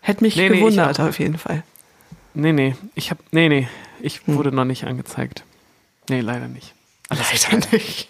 [0.00, 1.08] Hätte mich Nee, nee, gewundert, auch.
[1.08, 1.64] auf jeden Fall.
[2.34, 2.76] Nee, nee.
[2.94, 3.18] Ich hab.
[3.32, 3.68] Nee, nee.
[4.00, 4.36] Ich Hm.
[4.36, 5.42] wurde noch nicht angezeigt.
[6.08, 6.74] Nee, leider nicht.
[7.10, 8.08] Leider nicht.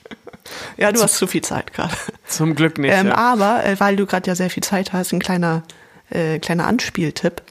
[0.76, 1.96] Ja, du hast zu viel Zeit gerade.
[2.26, 2.92] Zum Glück nicht.
[2.92, 3.14] Ähm, ja.
[3.16, 5.62] aber, äh, weil du gerade ja sehr viel Zeit hast, ein kleiner,
[6.10, 7.42] äh, kleiner Anspieltipp.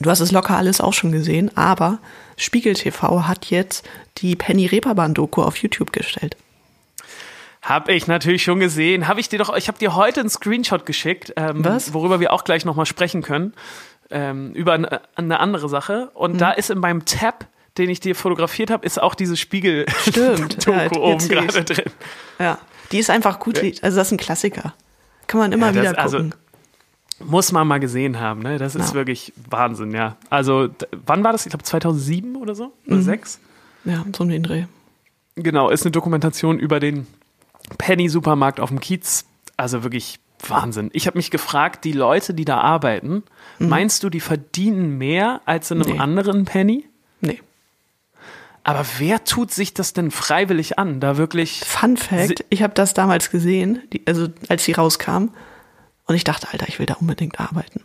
[0.00, 1.98] Du hast es locker alles auch schon gesehen, aber
[2.36, 6.36] Spiegel TV hat jetzt die Penny Reeperbahn Doku auf YouTube gestellt.
[7.62, 9.06] Hab ich natürlich schon gesehen.
[9.08, 11.94] Habe ich dir doch, ich habe dir heute einen Screenshot geschickt, ähm, Was?
[11.94, 13.54] worüber wir auch gleich nochmal sprechen können.
[14.10, 16.10] Ähm, über eine, eine andere Sache.
[16.14, 16.38] Und Mhm.
[16.38, 17.46] da ist in meinem Tab,
[17.78, 21.84] den ich dir fotografiert habe, ist auch diese ja, Spiegel-Doku jetzt oben gerade drin.
[22.38, 22.58] Ja,
[22.90, 24.74] die ist einfach gut, also das ist ein Klassiker.
[25.28, 26.34] Kann man immer Ja, das- wieder also- gucken.
[27.26, 28.58] Muss man mal gesehen haben, ne?
[28.58, 28.94] Das ist Ja.
[28.94, 30.16] wirklich Wahnsinn, ja.
[30.30, 30.68] Also,
[31.06, 31.46] wann war das?
[31.46, 32.72] Ich glaube 2007 oder so?
[32.86, 33.02] Oder Mhm.
[33.02, 33.40] sechs?
[33.84, 34.64] ja, so um den Dreh.
[35.36, 37.06] Genau, ist eine Dokumentation über den
[37.78, 39.24] Penny-Supermarkt auf dem Kiez.
[39.56, 40.90] Also wirklich Wahnsinn.
[40.92, 43.22] Ich habe mich gefragt, die Leute, die da arbeiten,
[43.58, 45.94] meinst du, die verdienen mehr als in einem Mhm.
[45.94, 46.00] Nee.
[46.00, 46.84] anderen Penny?
[47.20, 47.40] Nee.
[48.64, 51.00] Aber wer tut sich das denn freiwillig an?
[51.00, 51.60] Da wirklich.
[51.64, 55.28] Fun Fact, ich habe das damals gesehen, die, also als sie rauskam.
[56.12, 57.80] Und ich dachte, Alter, ich will da unbedingt arbeiten.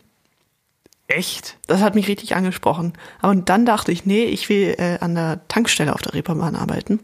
[1.08, 1.56] Echt?
[1.68, 2.92] Das hat mich richtig angesprochen.
[3.22, 7.00] Aber dann dachte ich, nee, ich will äh, an der Tankstelle auf der Reeperbahn arbeiten.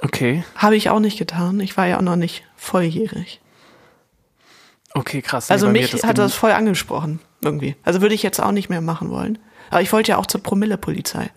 [0.00, 0.44] Okay.
[0.54, 1.58] Habe ich auch nicht getan.
[1.58, 3.40] Ich war ja auch noch nicht volljährig.
[4.94, 5.50] Okay, krass.
[5.50, 7.74] Also mich das hat das voll angesprochen, irgendwie.
[7.82, 9.38] Also würde ich jetzt auch nicht mehr machen wollen.
[9.70, 11.30] Aber ich wollte ja auch zur Promille-Polizei.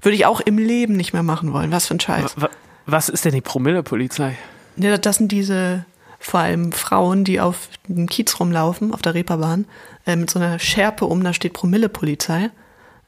[0.00, 1.72] Würde ich auch im Leben nicht mehr machen wollen.
[1.72, 2.40] Was für ein Scheiß.
[2.40, 2.50] Wa-
[2.86, 4.38] Was ist denn die Promille-Polizei?
[4.76, 5.84] Ja, das sind diese
[6.18, 9.66] vor allem Frauen, die auf dem Kiez rumlaufen, auf der Reeperbahn,
[10.06, 12.50] äh, mit so einer Schärpe um, da steht Promille-Polizei.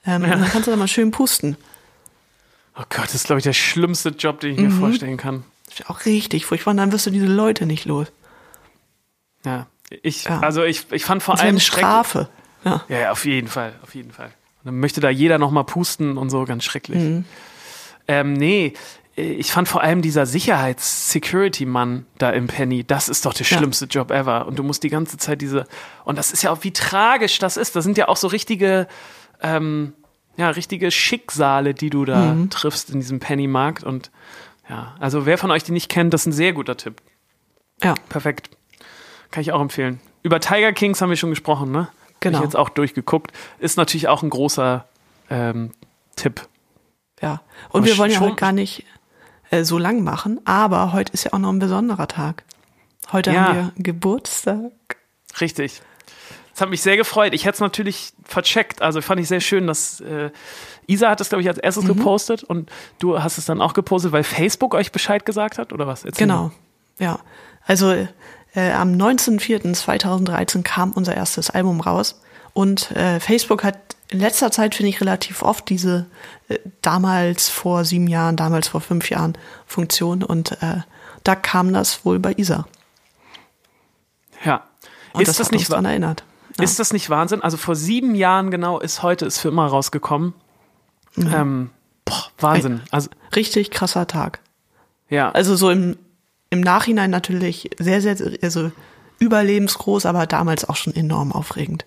[0.06, 1.56] Ähm, Und dann kannst du da mal schön pusten.
[2.78, 4.78] Oh Gott, das ist, glaube ich, der schlimmste Job, den ich mir Mhm.
[4.78, 5.44] vorstellen kann.
[5.66, 6.70] Das ist auch richtig furchtbar.
[6.70, 8.06] Und dann wirst du diese Leute nicht los.
[9.44, 9.66] Ja.
[10.02, 10.40] Ich, Ja.
[10.40, 12.28] also ich, ich fand vor Das ja allem eine Strafe.
[12.64, 12.84] Ja.
[12.88, 14.26] Ja, ja, auf jeden Fall, auf jeden Fall.
[14.26, 16.98] Und dann möchte da jeder nochmal pusten und so, ganz schrecklich.
[16.98, 17.24] Mhm.
[18.06, 18.74] Ähm, nee,
[19.18, 23.59] ich fand vor allem dieser Sicherheits-Security-Mann da im Penny, das ist doch der Ja.
[23.59, 24.46] schlimmste Job ever.
[24.46, 25.64] Und du musst die ganze Zeit diese,
[26.04, 27.74] und das ist ja auch, wie tragisch das ist.
[27.76, 28.87] Das sind ja auch so richtige,
[29.42, 29.92] ähm,
[30.37, 32.50] ja, richtige Schicksale, die du da Mhm.
[32.50, 33.83] triffst in diesem Penny-Markt.
[33.85, 34.11] Und
[34.68, 37.00] ja, also wer von euch die nicht kennt, das ist ein sehr guter Tipp.
[37.83, 37.94] Ja.
[38.09, 38.50] Perfekt.
[39.31, 40.00] Kann ich auch empfehlen.
[40.22, 41.88] Über Tiger Kings haben wir schon gesprochen, ne?
[42.20, 42.38] Genau.
[42.38, 43.33] Hab ich jetzt auch durchgeguckt.
[43.59, 44.87] Ist natürlich auch ein großer
[45.31, 45.72] ähm,
[46.16, 46.48] Tipp.
[47.22, 47.42] Ja.
[47.70, 48.85] Und Aber wir wollen ja heute gar nicht
[49.50, 52.44] äh, so lang machen, aber heute ist ja auch noch ein besonderer Tag.
[53.12, 53.44] Heute Ja.
[53.46, 54.72] haben wir Geburtstag.
[55.40, 55.80] Richtig.
[56.52, 57.34] Das hat mich sehr gefreut.
[57.34, 58.82] Ich hätte es natürlich vercheckt.
[58.82, 60.30] Also fand ich sehr schön, dass äh,
[60.88, 61.88] Isa hat es, glaube ich, als erstes Mhm.
[61.88, 65.87] gepostet und du hast es dann auch gepostet, weil Facebook euch Bescheid gesagt hat, oder
[65.87, 66.04] was?
[66.04, 66.42] Erzähl Genau.
[66.44, 66.50] mal.
[66.98, 67.18] Ja.
[67.66, 72.20] Also äh, am 19.04.2013 kam unser erstes Album raus
[72.54, 73.78] und äh, Facebook hat
[74.10, 76.06] in letzter Zeit, finde ich, relativ oft diese
[76.48, 80.80] äh, damals vor sieben Jahren, damals vor fünf Jahren Funktion und äh,
[81.24, 82.66] da kam das wohl bei Isa.
[84.44, 84.64] Ja.
[85.12, 86.24] Und ist das, das, nicht daran erinnert.
[86.56, 86.64] Ja.
[86.64, 87.42] Ist das nicht Wahnsinn?
[87.42, 90.32] Also vor sieben Jahren genau ist heute ist für immer rausgekommen.
[91.16, 91.34] Mhm.
[91.34, 91.70] Ähm,
[92.04, 92.80] boah, Wahnsinn.
[92.90, 94.40] Also Richtig krasser Tag.
[95.10, 95.30] ja.
[95.32, 95.96] Also so im,
[96.50, 98.72] im Nachhinein natürlich sehr, sehr, also
[99.18, 101.84] überlebensgroß, aber damals auch schon enorm aufregend.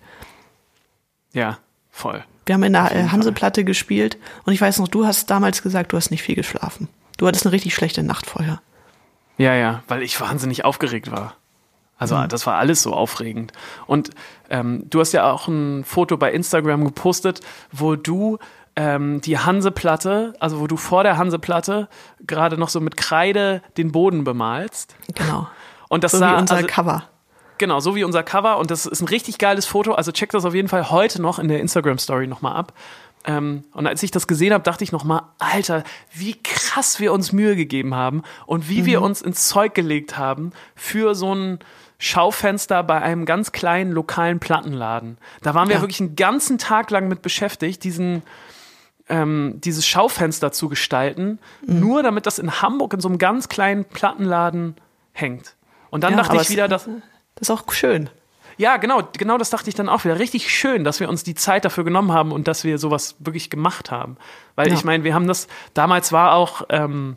[1.32, 1.58] Ja,
[1.92, 2.24] voll.
[2.46, 3.12] Wir haben in der.
[3.12, 6.88] Hanseplatte gespielt und ich weiß noch, du hast damals gesagt, du hast nicht viel geschlafen.
[7.18, 8.60] Du hattest eine richtig schlechte Nacht vorher.
[9.38, 11.34] Ja, ja, weil ich wahnsinnig aufgeregt war.
[11.98, 12.28] Also Mhm.
[12.28, 13.52] das war alles so aufregend.
[13.86, 14.10] Und
[14.50, 18.38] ähm, du hast ja auch ein Foto bei Instagram gepostet, wo du
[18.74, 21.88] ähm, die Hanseplatte, also wo du vor der Hanseplatte
[22.26, 24.96] gerade noch so mit Kreide den Boden bemalst.
[25.14, 25.46] Genau.
[25.88, 27.04] Und das So sah wie unser also, Cover.
[27.62, 28.58] Genau, so wie unser Cover.
[28.58, 29.92] Und das ist ein richtig geiles Foto.
[29.92, 32.72] Also check das auf jeden Fall heute noch in der Instagram-Story nochmal ab.
[33.24, 37.30] Ähm, und als ich das gesehen habe, dachte ich nochmal, Alter, wie krass wir uns
[37.30, 41.60] Mühe gegeben haben und wie wir uns ins Zeug gelegt haben für so ein
[41.98, 45.18] Schaufenster bei einem ganz kleinen lokalen Plattenladen.
[45.42, 45.82] Da waren wir Ja.
[45.82, 48.24] wirklich einen ganzen Tag lang mit beschäftigt, diesen,
[49.08, 53.84] ähm, dieses Schaufenster zu gestalten, nur damit das in Hamburg in so einem ganz kleinen
[53.84, 54.74] Plattenladen
[55.12, 55.54] hängt.
[55.90, 56.88] Und dann Ja, dachte ich wieder, dass
[57.42, 58.08] Das ist auch schön.
[58.56, 60.20] ja, genau, genau das dachte ich dann auch wieder.
[60.20, 63.50] Richtig schön, dass wir uns die Zeit dafür genommen haben und dass wir sowas wirklich
[63.50, 64.16] gemacht haben.
[64.54, 64.74] Weil Ja.
[64.74, 67.16] ich meine, wir haben das, damals war auch ähm,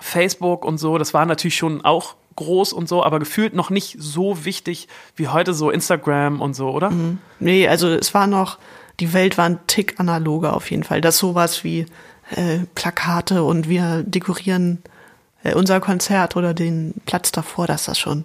[0.00, 3.96] Facebook und so, das war natürlich schon auch groß und so, aber gefühlt noch nicht
[3.98, 6.92] so wichtig wie heute so Instagram und so, oder?
[7.40, 8.58] Nee, also es war noch
[9.00, 11.00] die Welt war ein Tick analoger auf jeden Fall.
[11.00, 11.86] Das sowas wie
[12.30, 14.84] äh, Plakate und wir dekorieren
[15.42, 18.24] äh, unser Konzert oder den Platz davor, dass das schon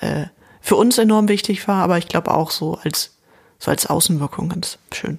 [0.00, 0.26] äh,
[0.60, 3.16] für uns enorm wichtig war, aber ich glaube auch so als
[3.58, 5.18] so als Außenwirkung ganz schön.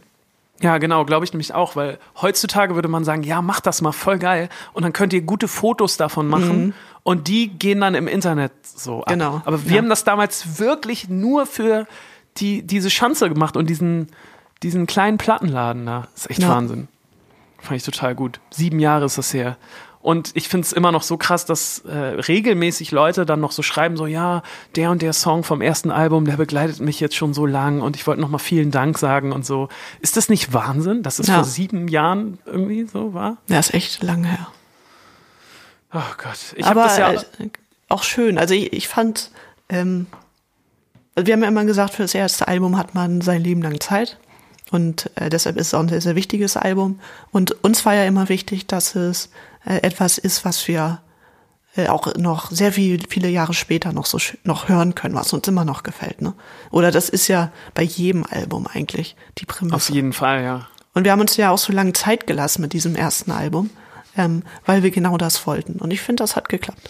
[0.61, 3.91] Ja, genau, glaube ich nämlich auch, weil heutzutage würde man sagen, ja, mach das mal
[3.91, 6.73] voll geil und dann könnt ihr gute Fotos davon machen mhm.
[7.03, 9.09] und die gehen dann im Internet so ab.
[9.09, 9.41] Genau.
[9.45, 9.77] Aber wir ja.
[9.77, 11.87] haben das damals wirklich nur für
[12.37, 14.09] die, diese Schanze gemacht und diesen,
[14.61, 16.07] diesen kleinen Plattenladen da.
[16.13, 16.49] Das ist echt ja.
[16.49, 16.87] Wahnsinn.
[17.59, 18.39] Fand ich total gut.
[18.51, 19.57] Sieben Jahre ist das her.
[20.01, 23.61] Und ich finde es immer noch so krass, dass äh, regelmäßig Leute dann noch so
[23.61, 24.41] schreiben, so ja,
[24.75, 27.95] der und der Song vom ersten Album, der begleitet mich jetzt schon so lang und
[27.95, 29.69] ich wollte noch mal vielen Dank sagen und so.
[29.99, 31.35] Ist das nicht Wahnsinn, dass es ja.
[31.35, 33.37] vor sieben Jahren irgendwie so war?
[33.47, 34.47] Ja, ist echt lange her.
[35.93, 37.21] Oh Gott, ich habe das ja äh,
[37.89, 38.37] auch schön.
[38.37, 39.29] Also ich, ich fand,
[39.69, 40.07] ähm,
[41.15, 43.79] also wir haben ja immer gesagt, für das erste Album hat man sein Leben lang
[43.79, 44.17] Zeit.
[44.71, 46.99] Und äh, deshalb ist es auch ein sehr, sehr wichtiges Album.
[47.31, 49.29] Und uns war ja immer wichtig, dass es
[49.63, 51.01] etwas ist, was wir
[51.75, 55.47] äh, auch noch sehr viel, viele Jahre später noch so noch hören können, was uns
[55.47, 56.21] immer noch gefällt.
[56.21, 56.33] Ne?
[56.69, 59.75] Oder das ist ja bei jedem Album eigentlich die Prämisse.
[59.75, 60.67] Auf jeden Fall, ja.
[60.93, 63.69] Und wir haben uns ja auch so lange Zeit gelassen mit diesem ersten Album,
[64.17, 65.79] ähm, weil wir genau das wollten.
[65.79, 66.89] Und ich finde, das hat geklappt.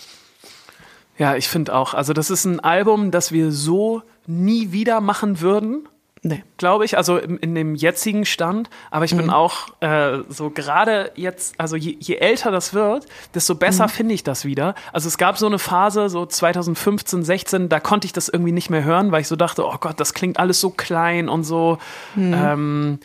[1.19, 1.93] Ja, ich finde auch.
[1.93, 5.87] Also das ist ein Album, das wir so nie wieder machen würden.
[6.23, 6.43] Nee.
[6.57, 8.69] Glaube ich, also in, in, dem jetzigen Stand.
[8.91, 9.17] Aber ich mhm.
[9.17, 13.89] bin auch äh, so gerade jetzt, also je, je, älter das wird, desto besser mhm.
[13.89, 14.75] finde ich das wieder.
[14.93, 18.69] Also es gab so eine Phase, so 2015, 16, da konnte ich das irgendwie nicht
[18.69, 21.79] mehr hören, weil ich so dachte, oh Gott, das klingt alles so klein und so,
[22.13, 22.33] mhm.
[22.35, 22.99] ähm,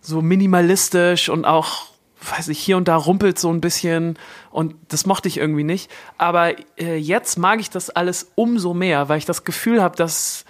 [0.00, 1.88] so minimalistisch und auch
[2.32, 4.18] weiß ich, hier und da rumpelt so ein bisschen
[4.50, 5.90] und das mochte ich irgendwie nicht.
[6.16, 10.43] Aber äh, jetzt mag ich das alles umso mehr, weil ich das Gefühl habe, dass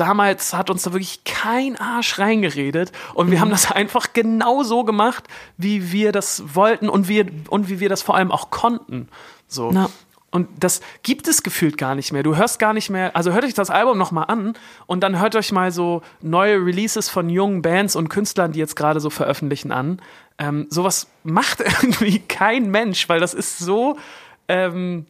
[0.00, 3.42] damals hat uns da wirklich kein Arsch reingeredet und wir mhm.
[3.42, 5.24] haben das einfach genau so gemacht,
[5.56, 9.08] wie wir das wollten und wir und wie wir das vor allem auch konnten.
[9.46, 9.70] So.
[9.72, 9.90] Na.
[10.32, 12.22] Und das gibt es gefühlt gar nicht mehr.
[12.22, 14.54] Du hörst gar nicht mehr, also hört euch das Album nochmal an
[14.86, 18.76] und dann hört euch mal so neue Releases von jungen Bands und Künstlern, die jetzt
[18.76, 20.00] gerade so veröffentlichen, an.
[20.38, 23.98] Ähm, sowas macht irgendwie kein Mensch, weil das ist so,
[24.46, 25.06] ähm,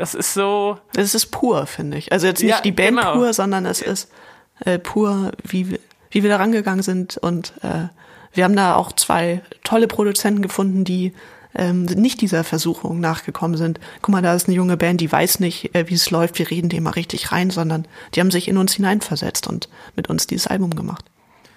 [0.00, 0.78] das ist so.
[0.96, 2.10] Es ist pur, finde ich.
[2.10, 3.12] Also jetzt nicht ja, die Band genau.
[3.12, 4.10] pur, sondern es ist
[4.64, 5.78] äh, pur, wie,
[6.10, 7.18] wie wir da rangegangen sind.
[7.18, 7.88] Und äh,
[8.32, 11.12] wir haben da auch zwei tolle Produzenten gefunden, die
[11.54, 13.78] ähm, nicht dieser Versuchung nachgekommen sind.
[14.00, 16.50] Guck mal, da ist eine junge Band, die weiß nicht, äh, wie es läuft, wir
[16.50, 20.26] reden dem mal richtig rein, sondern die haben sich in uns hineinversetzt und mit uns
[20.26, 21.04] dieses Album gemacht.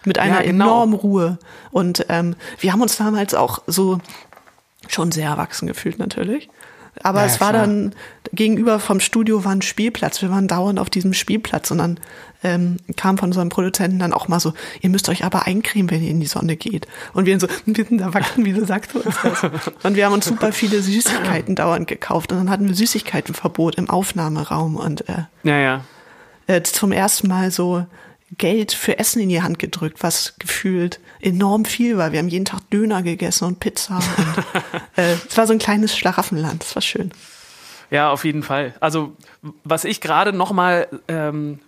[0.04, 0.66] Mit einer ja, genau.
[0.66, 1.40] enormen Ruhe.
[1.72, 4.00] Und ähm, wir haben uns damals auch so
[4.90, 6.50] schon sehr erwachsen gefühlt natürlich.
[7.02, 7.66] Aber ja, es war klar.
[7.66, 7.96] dann
[8.34, 10.22] gegenüber vom Studio war ein Spielplatz.
[10.22, 12.00] Wir waren dauernd auf diesem Spielplatz und dann
[12.44, 16.04] ähm, kam von unserem Produzenten dann auch mal so, ihr müsst euch aber eincremen, wenn
[16.04, 16.88] ihr in die Sonne geht.
[17.14, 19.72] Und wir so, sind erwachsen, wieso sagst du uns das?
[19.84, 23.90] Und wir haben uns super viele Süßigkeiten dauernd gekauft und dann hatten wir Süßigkeitenverbot im
[23.90, 25.86] Aufnahmeraum und äh, ja, ja.
[26.48, 27.86] Äh, zum ersten Mal so
[28.38, 32.12] Geld für Essen in die Hand gedrückt, was gefühlt enorm viel war.
[32.12, 33.98] Wir haben jeden Tag Döner gegessen und Pizza.
[33.98, 36.64] Und, äh, es war so ein kleines Schlaraffenland.
[36.64, 37.12] Das war schön.
[37.94, 38.74] Ja, auf jeden Fall.
[38.80, 39.14] Also
[39.64, 41.60] was ich gerade noch mal ähm,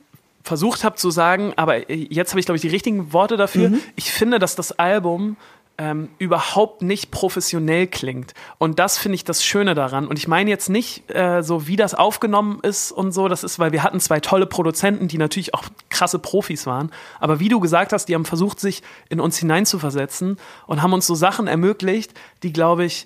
[0.41, 3.69] versucht habe zu sagen, aber jetzt habe ich glaube ich die richtigen Worte dafür.
[3.69, 3.79] Mhm.
[3.95, 5.37] Ich finde, dass das Album
[5.77, 8.33] ähm, überhaupt nicht professionell klingt.
[8.57, 10.07] Und das finde ich das Schöne daran.
[10.07, 13.27] Und ich meine jetzt nicht äh, so, wie das aufgenommen ist und so.
[13.27, 16.91] Das ist, weil wir hatten zwei tolle Produzenten, die natürlich auch krasse Profis waren.
[17.19, 21.05] Aber wie du gesagt hast, die haben versucht, sich in uns hineinzuversetzen und haben uns
[21.05, 23.05] so Sachen ermöglicht, die, glaube ich,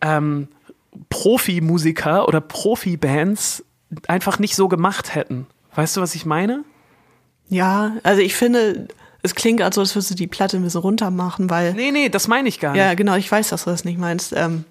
[0.00, 0.48] ähm,
[1.08, 3.64] Profimusiker oder Profibands
[4.08, 5.46] einfach nicht so gemacht hätten.
[5.74, 6.64] Weißt du, was ich meine?
[7.48, 8.88] Ja, also ich finde,
[9.22, 11.74] es klingt, als würdest du die Platte ein bisschen runter machen, weil.
[11.74, 12.80] Nee, nee, das meine ich gar nicht.
[12.80, 14.32] Ja, genau, ich weiß, dass du das nicht meinst.
[14.34, 14.64] Ähm,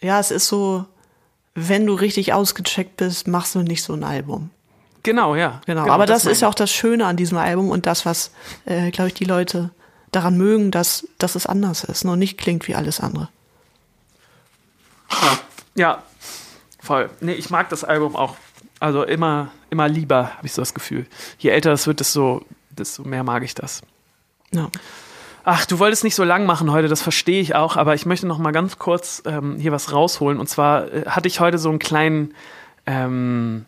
[0.00, 0.86] ja, es ist so,
[1.54, 4.50] wenn du richtig ausgecheckt bist, machst du nicht so ein Album.
[5.02, 5.60] Genau, ja.
[5.66, 8.06] Genau, genau aber das, das ist ja auch das Schöne an diesem Album und das,
[8.06, 8.32] was,
[8.64, 9.70] äh, glaube ich, die Leute
[10.12, 13.28] daran mögen, dass, dass es anders ist und nicht klingt wie alles andere.
[15.74, 16.02] Ja,
[16.80, 17.10] voll.
[17.20, 18.36] Nee, ich mag das Album auch
[18.82, 21.06] also immer, immer lieber, habe ich so das Gefühl.
[21.38, 23.82] Je älter es wird, desto, desto mehr mag ich das.
[24.52, 24.70] Ja.
[25.44, 28.26] Ach, du wolltest nicht so lang machen heute, das verstehe ich auch, aber ich möchte
[28.26, 30.40] noch mal ganz kurz ähm, hier was rausholen.
[30.40, 32.34] Und zwar äh, hatte ich heute so einen kleinen,
[32.84, 33.66] ähm,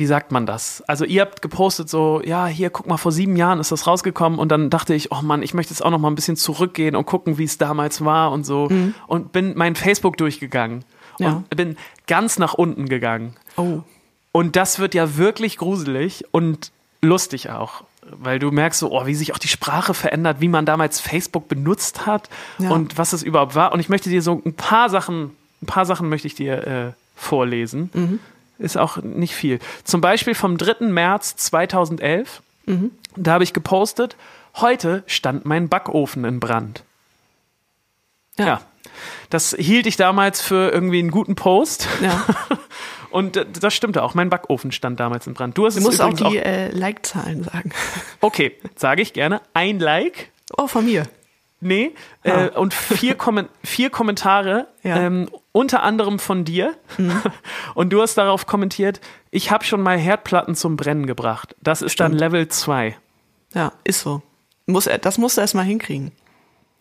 [0.00, 0.82] wie sagt man das?
[0.88, 4.38] Also ihr habt gepostet so, ja, hier, guck mal, vor sieben Jahren ist das rausgekommen
[4.38, 6.96] und dann dachte ich, oh Mann, ich möchte jetzt auch noch mal ein bisschen zurückgehen
[6.96, 8.68] und gucken, wie es damals war und so.
[8.70, 8.94] Mhm.
[9.06, 10.84] Und bin mein Facebook durchgegangen
[11.18, 11.44] ja.
[11.50, 13.36] und bin ganz nach unten gegangen.
[13.56, 13.80] Oh.
[14.32, 17.84] Und das wird ja wirklich gruselig und lustig auch.
[18.12, 21.46] weil du merkst so, oh, wie sich auch die Sprache verändert, wie man damals Facebook
[21.48, 22.70] benutzt hat Ja.
[22.70, 23.72] und was es überhaupt war.
[23.72, 25.32] Und ich möchte dir so ein paar Sachen,
[25.62, 27.90] ein paar Sachen möchte ich dir äh, vorlesen.
[27.92, 28.18] Mhm.
[28.60, 29.58] Ist auch nicht viel.
[29.84, 30.86] Zum Beispiel vom 3.
[30.86, 32.42] März 2011.
[32.66, 32.90] Mhm.
[33.16, 34.16] Da habe ich gepostet,
[34.56, 36.84] heute stand mein Backofen in Brand.
[38.38, 38.60] Ja.
[39.30, 41.88] Das hielt ich damals für irgendwie einen guten Post.
[42.02, 42.24] Ja.
[43.10, 44.14] Und das stimmte auch.
[44.14, 45.58] Mein Backofen stand damals in Brand.
[45.58, 47.72] Du hast Du musst auch die äh, Like-Zahlen sagen.
[48.20, 49.40] Okay, sage ich gerne.
[49.52, 50.30] Ein Like.
[50.56, 51.06] Oh, von mir.
[51.60, 51.94] Nee.
[52.24, 52.46] Ah.
[52.46, 54.96] Äh, und vier, Kommen vier Kommentare, Ja.
[54.96, 56.74] ähm, unter anderem von dir.
[57.74, 61.54] Und du hast darauf kommentiert, ich habe schon mal Herdplatten zum Brennen gebracht.
[61.60, 62.20] Das ist dann Stimmt.
[62.20, 62.96] Level 2.
[63.54, 64.22] Ja, ist so.
[64.66, 66.12] Muss das musst du erst mal hinkriegen.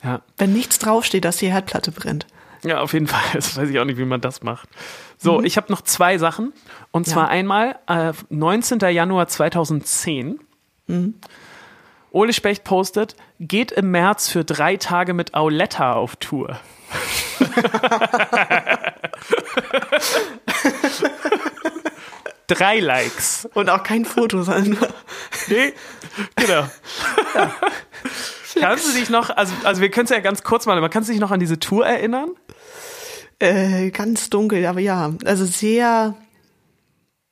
[0.04, 0.22] Ja.
[0.38, 2.26] Wenn nichts draufsteht, dass die Herdplatte brennt.
[2.64, 3.22] ja, auf jeden Fall.
[3.34, 4.70] Das weiß ich auch nicht, wie man das macht.
[5.18, 6.54] So, ich habe noch zwei Sachen.
[6.92, 7.14] Und Ja.
[7.14, 8.80] zwar einmal äh, 19.
[8.80, 10.40] Januar 2010.
[12.12, 16.60] Ole Specht postet, geht im März für drei Tage mit Auletta auf Tour.
[22.48, 23.48] Drei Likes.
[23.54, 24.76] Und auch kein Foto, sondern
[25.48, 25.74] Nee,
[26.36, 26.64] genau.
[28.60, 31.08] Kannst du dich noch, also, also wir können es ja ganz kurz mal, aber kannst
[31.08, 32.32] du dich noch an diese Tour erinnern?
[33.40, 36.16] äh, ganz dunkel, aber ja, also sehr,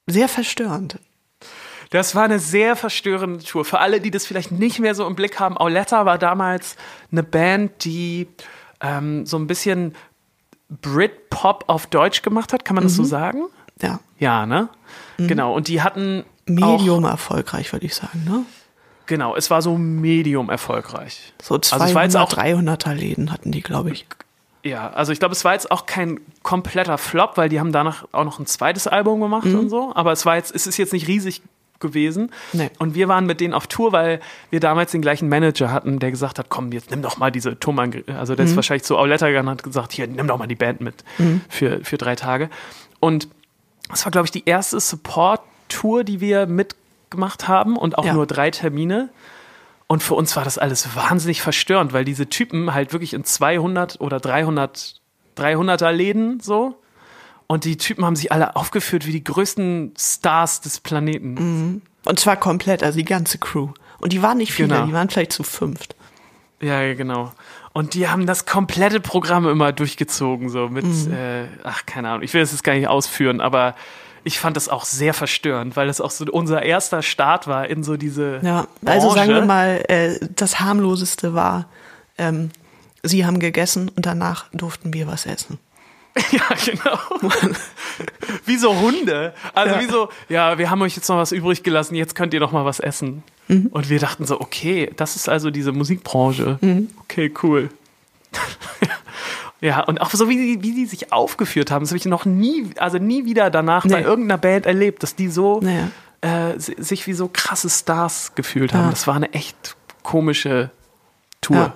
[0.08, 1.00] sehr verstörend.
[1.89, 3.65] Das war eine sehr verstörende Tour.
[3.65, 6.76] Für alle, die das vielleicht nicht mehr so im Blick haben, Auletta war damals
[7.12, 8.28] eine Band, die
[8.82, 9.95] ähm, so ein bisschen
[10.69, 12.65] Britpop auf Deutsch gemacht hat.
[12.65, 13.43] Kann man das so sagen?
[13.82, 14.69] Ja, Ja, ne?
[15.17, 15.54] Genau.
[15.56, 16.23] Und die hatten
[16.62, 18.43] auch, Medium erfolgreich, würde ich sagen, ne?
[19.08, 21.34] genau, es war so medium erfolgreich.
[21.41, 24.06] So Also 200, es war jetzt auch 300er Läden hatten die, glaube ich.
[24.63, 28.06] Ja, also ich glaube, es war jetzt auch kein kompletter Flop, weil die haben danach
[28.12, 29.93] auch noch ein zweites Album gemacht und so.
[29.95, 31.41] Aber es war jetzt, es ist jetzt nicht riesig
[31.80, 32.32] gewesen.
[32.54, 32.70] Nee.
[32.80, 36.12] Und wir waren mit denen auf Tour, weil wir damals den gleichen Manager hatten, der
[36.12, 39.28] gesagt hat, komm, jetzt nimm doch mal diese Thomann, also der ist wahrscheinlich zu Auletta
[39.28, 41.04] gegangen und hat gesagt, hier, nimm doch mal die Band mit
[41.50, 42.50] für, für drei Tage.
[43.00, 43.28] Und
[43.90, 48.13] das war, glaube ich, die erste Support-Tour, die wir mitgemacht haben und auch Ja.
[48.13, 49.10] nur drei Termine.
[49.88, 54.02] Und für uns war das alles wahnsinnig verstörend, weil diese Typen halt wirklich in 200
[54.02, 55.00] oder 300,
[55.38, 56.76] 300er Läden so.
[57.48, 61.82] Und die Typen haben sich alle aufgeführt wie die größten Stars des Planeten.
[62.06, 63.70] Und zwar komplett, also die ganze Crew.
[64.00, 64.86] Und die waren nicht viele, Genau.
[64.86, 65.96] die waren vielleicht zu fünft.
[66.62, 67.32] Ja, genau.
[67.74, 72.34] Und die haben das komplette Programm immer durchgezogen, so mit, äh, ach, keine Ahnung, ich
[72.34, 73.76] will das jetzt gar nicht ausführen, aber
[74.24, 77.84] ich fand das auch sehr verstörend, weil das auch so unser erster Start war in
[77.84, 78.40] so diese.
[78.44, 79.16] Ja, also Branche.
[79.20, 81.70] sagen wir mal, äh, das harmloseste war,
[82.18, 82.50] ähm,
[83.04, 85.60] sie haben gegessen und danach durften wir was essen.
[86.32, 86.97] Ja, genau.
[88.45, 89.34] wie so Hunde.
[89.53, 89.82] Also Ja.
[89.82, 92.51] wie so, ja, wir haben euch jetzt noch was übrig gelassen, jetzt könnt ihr noch
[92.51, 93.23] mal was essen.
[93.47, 93.67] Mhm.
[93.67, 96.58] Und wir dachten so, okay, das ist also diese Musikbranche.
[96.62, 96.89] Mhm.
[97.01, 97.69] Okay, cool.
[99.62, 102.25] ja, und auch so, wie die, wie die sich aufgeführt haben, das habe ich noch
[102.25, 104.06] nie, also nie wieder danach bei Nee.
[104.06, 105.89] irgendeiner Band erlebt, dass die so Naja.
[106.21, 108.86] äh, si- sich wie so krasse Stars gefühlt haben.
[108.86, 108.89] Ja.
[108.91, 110.69] Das war eine echt komische
[111.41, 111.73] Tour, ja.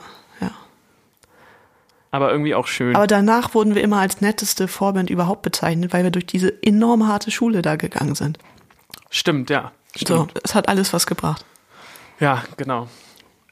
[2.11, 2.95] Aber irgendwie auch schön.
[2.95, 7.07] Aber danach wurden wir immer als netteste Vorband überhaupt bezeichnet, weil wir durch diese enorm
[7.07, 8.37] harte Schule da gegangen sind.
[9.09, 9.71] Stimmt, ja.
[9.95, 10.07] Stimmt.
[10.07, 11.45] So, es hat alles was gebracht.
[12.19, 12.87] Ja, genau.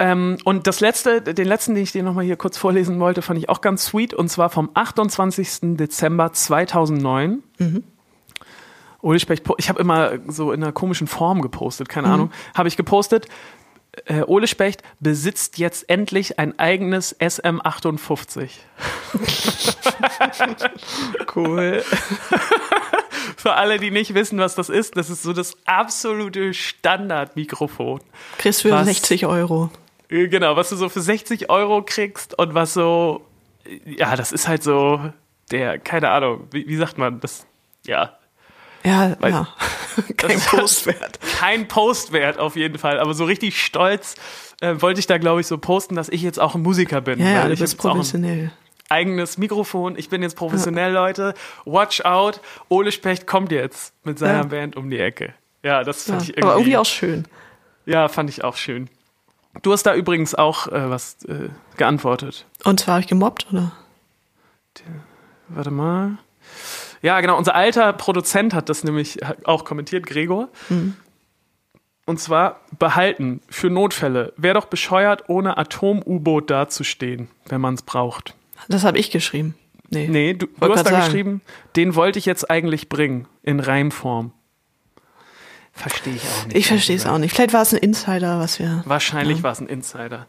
[0.02, 3.38] Ähm, und das letzte, den letzten, den ich dir nochmal hier kurz vorlesen wollte, fand
[3.40, 4.14] ich auch ganz sweet.
[4.14, 5.76] Und zwar vom 28.
[5.78, 7.44] Dezember 2009.
[9.02, 12.32] Ole Specht, po- ich habe immer so in einer komischen Form gepostet, keine Ahnung.
[12.54, 13.28] Habe ich gepostet,
[14.06, 18.50] äh, Ole Specht besitzt jetzt endlich ein eigenes SM58.
[21.36, 21.84] Cool.
[23.38, 28.02] Für alle, die nicht wissen, was das ist, das ist so das absolute Standardmikrofon.
[28.38, 28.86] Kriegst für Was?
[28.86, 29.70] 60 Euro.
[30.10, 33.26] Äh, Genau, was du so für 60 Euro kriegst und was so,
[33.86, 35.14] ja, das ist halt so
[35.52, 37.46] der, keine Ahnung, wie, wie sagt man das?
[37.86, 38.18] Ja,
[38.84, 39.48] Ja, Weil- ja.
[40.18, 41.20] Kein Postwert.
[41.40, 44.16] kein Postwert auf jeden Fall, aber so richtig stolz
[44.62, 47.20] äh, wollte ich da, glaube ich, so posten, dass ich jetzt auch ein Musiker bin.
[47.20, 48.52] Ja, ja, du ich bist professionell.
[48.90, 51.34] eigenes Mikrofon, ich bin jetzt professionell, Leute.
[51.66, 52.40] Watch out,
[52.70, 54.44] Ole Specht kommt jetzt mit seiner Ja.
[54.44, 55.34] Band um die Ecke.
[55.64, 56.14] Ja, das Ja.
[56.14, 57.28] fand ich irgendwie, Aber irgendwie auch schön.
[57.86, 58.90] ja, fand ich auch schön.
[59.64, 62.46] Du hast da übrigens auch äh, was äh, geantwortet.
[62.64, 63.74] Und zwar habe ich gemobbt, oder?
[65.50, 66.18] Warte mal.
[67.02, 67.38] Ja, genau.
[67.38, 70.50] Unser alter Produzent hat das nämlich auch kommentiert, Gregor.
[72.06, 74.34] Und zwar behalten für Notfälle.
[74.36, 78.36] Wäre doch bescheuert, ohne Atom-U-Boot dazustehen, wenn man es braucht.
[78.68, 79.56] Das habe ich geschrieben.
[79.92, 80.08] Nee.
[80.08, 81.06] Nee, du, du hast da sagen.
[81.06, 81.42] geschrieben,
[81.76, 84.32] den wollte ich jetzt eigentlich bringen, in Reimform.
[85.72, 86.58] Verstehe ich auch nicht.
[86.58, 87.34] Ich verstehe es auch nicht.
[87.34, 88.84] Vielleicht war es ein Insider, was wir.
[88.86, 89.44] Wahrscheinlich ja.
[89.44, 90.28] war es ein Insider.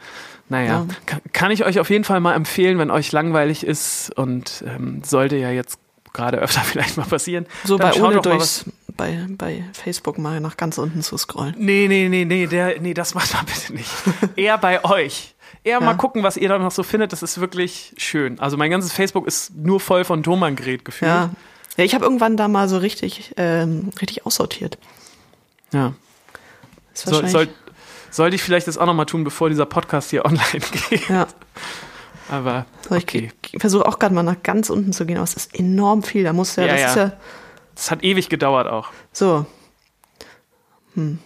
[0.49, 0.87] Naja, ja.
[1.07, 5.03] kann, kann, ich euch auf jeden Fall mal empfehlen, wenn euch langweilig ist und ähm,
[5.03, 5.79] sollte ja jetzt
[6.13, 7.47] gerade öfter vielleicht mal passieren.
[7.65, 8.65] So bei ohne durchs,
[8.97, 11.55] bei, bei Facebook mal nach ganz unten zu scrollen.
[11.59, 13.91] Nee, nee, nee, nee, der, nee, das macht man bitte nicht.
[14.37, 15.35] Eher bei euch.
[15.63, 15.85] Eher ja.
[15.85, 17.13] mal gucken, was ihr da noch so findet.
[17.13, 18.39] Das ist wirklich schön.
[18.41, 21.11] Also mein ganzes Facebook ist nur voll von Thomann-Gerät gefühlt.
[21.11, 21.31] Ja.
[21.77, 24.79] ja, ich habe irgendwann da mal so richtig, ähm, richtig aussortiert.
[25.73, 25.93] Ja.
[26.95, 27.49] So, soll,
[28.11, 31.09] sollte ich vielleicht das auch nochmal tun, bevor dieser Podcast hier online geht.
[31.09, 31.27] Ja.
[32.31, 33.33] Aber okay.
[33.43, 36.03] ich, ich versuche auch gerade mal nach ganz unten zu gehen, aber es ist enorm
[36.03, 36.25] viel.
[36.25, 36.89] Da muss ja, ja, das ja.
[36.89, 37.13] ist ja.
[37.75, 38.91] Das hat ewig gedauert auch.
[39.13, 39.47] So.
[40.95, 41.19] Hm.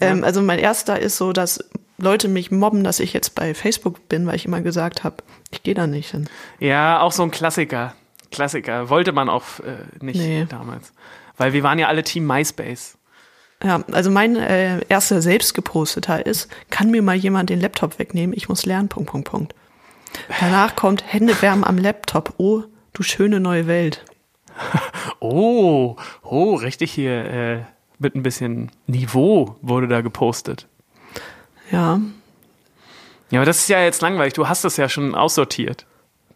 [0.00, 0.08] Ja.
[0.08, 1.64] Ähm, also mein erster ist so, dass
[1.98, 5.16] Leute mich mobben, dass ich jetzt bei Facebook bin, weil ich immer gesagt habe,
[5.50, 6.28] ich gehe da nicht hin.
[6.58, 7.94] Ja, auch so ein Klassiker.
[8.30, 8.88] Klassiker.
[8.88, 10.46] Wollte man auch äh, nicht nee.
[10.48, 10.92] damals.
[11.36, 12.96] Weil wir waren ja alle Team MySpace.
[13.62, 18.36] Ja, also mein äh, erster selbst geposteter ist, kann mir mal jemand den Laptop wegnehmen?
[18.36, 19.54] Ich muss lernen, Punkt, Punkt, Punkt.
[20.40, 22.34] Danach kommt Hände wärmen am Laptop.
[22.38, 24.04] Oh, du schöne neue Welt.
[25.24, 27.62] Oh, oh, richtig hier äh,
[28.00, 30.66] mit ein bisschen Niveau wurde da gepostet.
[31.70, 32.00] Ja.
[33.30, 34.34] Ja, aber das ist ja jetzt langweilig.
[34.34, 35.86] Du hast das ja schon aussortiert.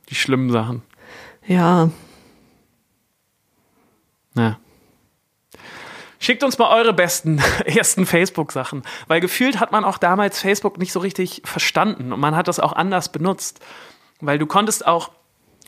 [0.09, 0.83] Die schlimmen Sachen.
[1.47, 1.91] Ja.
[4.37, 4.59] Ja.
[6.19, 10.93] Schickt uns mal eure besten ersten Facebook-Sachen, weil gefühlt hat man auch damals Facebook nicht
[10.93, 13.61] so richtig verstanden und man hat das auch anders benutzt,
[14.21, 15.11] weil du konntest auch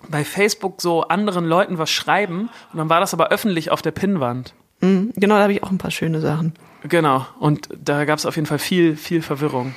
[0.09, 3.91] bei Facebook so anderen Leuten was schreiben und dann war das aber öffentlich auf der
[3.91, 4.55] Pinnwand.
[4.81, 6.55] Mhm, genau, da habe ich auch ein paar schöne Sachen.
[6.85, 9.75] Genau, und da gab es auf jeden Fall viel, viel Verwirrung.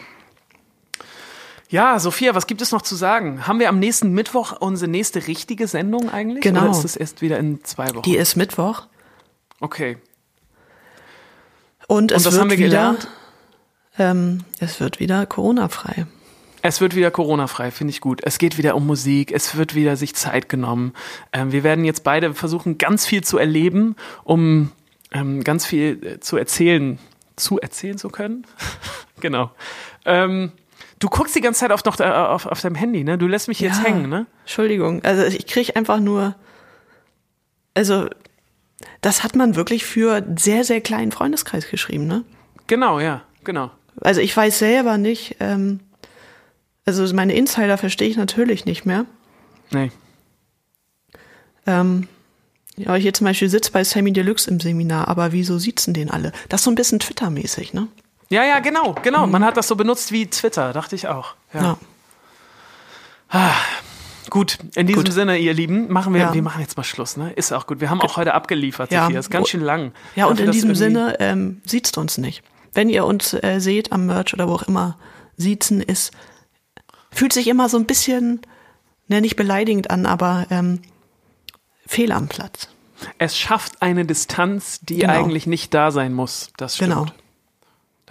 [1.69, 3.47] Ja, Sophia, was gibt es noch zu sagen?
[3.47, 6.43] Haben wir am nächsten Mittwoch unsere nächste richtige Sendung eigentlich?
[6.43, 6.63] Genau.
[6.63, 8.01] Oder ist das erst wieder in zwei Wochen?
[8.01, 8.87] Die ist Mittwoch.
[9.61, 9.97] Okay.
[11.91, 12.95] Und, es Und wird wieder?
[13.99, 16.05] Ähm, es wird wieder Corona-frei.
[16.61, 18.21] Es wird wieder Corona-frei, finde ich gut.
[18.23, 20.93] Es geht wieder um Musik, es wird wieder sich Zeit genommen.
[21.33, 24.71] Ähm, wir werden jetzt beide versuchen, ganz viel zu erleben, um
[25.11, 26.97] ähm, ganz viel äh, zu erzählen,
[27.35, 28.47] zu erzählen zu können.
[29.19, 29.51] genau.
[30.05, 30.53] Ähm,
[30.99, 33.17] du guckst die ganze Zeit auf, noch, äh, auf, auf deinem Handy, ne?
[33.17, 34.27] Du lässt mich jetzt ja, hängen, ne?
[34.43, 35.03] Entschuldigung.
[35.03, 36.35] Also ich kriege einfach nur.
[37.73, 38.07] Also
[39.01, 42.23] das hat man wirklich für sehr, sehr kleinen Freundeskreis geschrieben, ne?
[42.67, 43.71] Genau, ja, genau.
[43.99, 45.79] Also ich weiß selber nicht, ähm,
[46.85, 49.05] also meine Insider verstehe ich natürlich nicht mehr.
[49.71, 49.91] Nee.
[51.67, 52.07] Ähm,
[52.77, 56.09] ja, ich hier zum Beispiel sitze bei Sammy Deluxe im Seminar, aber wieso sitzen den
[56.09, 56.31] alle?
[56.49, 57.87] Das ist so ein bisschen Twitter-mäßig, ne?
[58.29, 59.25] Ja, ja, genau, genau.
[59.25, 59.31] Mhm.
[59.33, 61.35] Man hat das so benutzt wie Twitter, dachte ich auch.
[61.53, 61.61] Ja.
[61.61, 61.77] ja.
[63.29, 63.53] Ah,
[64.31, 65.11] Gut, in diesem gut.
[65.11, 66.33] Sinne, ihr Lieben, machen wir, ja.
[66.33, 67.33] wir machen jetzt mal Schluss, ne?
[67.33, 67.81] Ist auch gut.
[67.81, 69.03] Wir haben auch heute abgeliefert, ja.
[69.03, 69.19] Sophia.
[69.19, 69.91] Ist ganz schön lang.
[70.15, 72.41] Ja, und in diesem Sinne, ähm, sieht's uns nicht.
[72.73, 74.97] Wenn ihr uns äh, seht am Merch oder wo auch immer,
[75.35, 76.11] siezen ist,
[77.11, 78.39] fühlt sich immer so ein bisschen,
[79.09, 80.79] ne, nicht beleidigend an, aber ähm,
[81.85, 82.69] fehl am Platz.
[83.17, 85.11] Es schafft eine Distanz, die genau.
[85.11, 86.53] eigentlich nicht da sein muss.
[86.55, 86.93] Das stimmt.
[86.93, 87.05] Genau.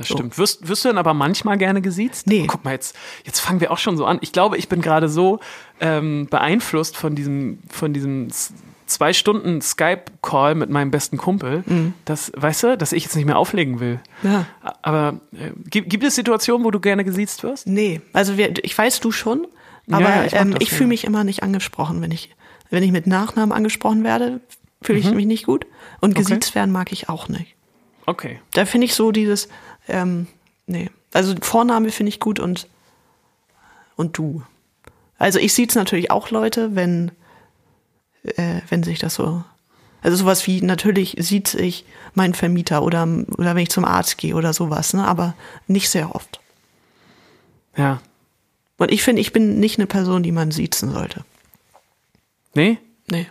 [0.01, 0.15] Das so.
[0.17, 0.39] stimmt.
[0.39, 2.27] Wirst, wirst du denn aber manchmal gerne gesiezt?
[2.27, 2.47] Nee.
[2.47, 4.19] guck mal, jetzt, jetzt fangen wir auch schon so an.
[4.23, 5.41] Ich glaube, ich bin gerade so
[5.81, 8.29] ähm, beeinflusst von diesem, von diesem
[8.87, 11.95] zwei Stunden Skype-Call mit meinem besten Kumpel, mhm.
[12.05, 14.01] dass, weißt du, dass ich jetzt nicht mehr auflegen will.
[14.23, 14.47] Ja.
[14.83, 17.67] Aber äh, gibt, gibt es Situationen, wo du gerne gesiezt wirst?
[17.67, 19.47] Nee, also wir, ich weiß du schon,
[19.91, 22.35] aber ja, ich, ähm, ich fühle mich immer nicht angesprochen, wenn ich,
[22.69, 24.41] wenn ich mit Nachnamen angesprochen werde,
[24.83, 25.17] fühle ich mhm.
[25.17, 25.67] mich nicht gut.
[26.01, 26.57] Und gesiezt okay.
[26.57, 27.55] werden mag ich auch nicht.
[28.07, 28.41] Okay.
[28.55, 29.49] Da finde ich so dieses,
[29.89, 30.27] ähm,
[30.67, 30.91] nee.
[31.13, 32.69] Also Vorname finde ich gut und,
[33.97, 34.43] und du.
[35.21, 37.13] Also ich sehe es natürlich auch Leute, wenn,
[38.25, 39.45] äh, wenn sich das so.
[40.01, 43.07] Also sowas wie, natürlich sieht sich mein Vermieter oder,
[43.37, 45.07] oder wenn ich zum Arzt gehe oder sowas, ne?
[45.07, 45.35] Aber
[45.67, 46.41] nicht sehr oft.
[47.77, 48.01] Ja.
[48.79, 51.23] Und ich finde, ich bin nicht eine Person, die man siezen sollte.
[52.55, 52.79] Nee?
[53.11, 53.27] Nee.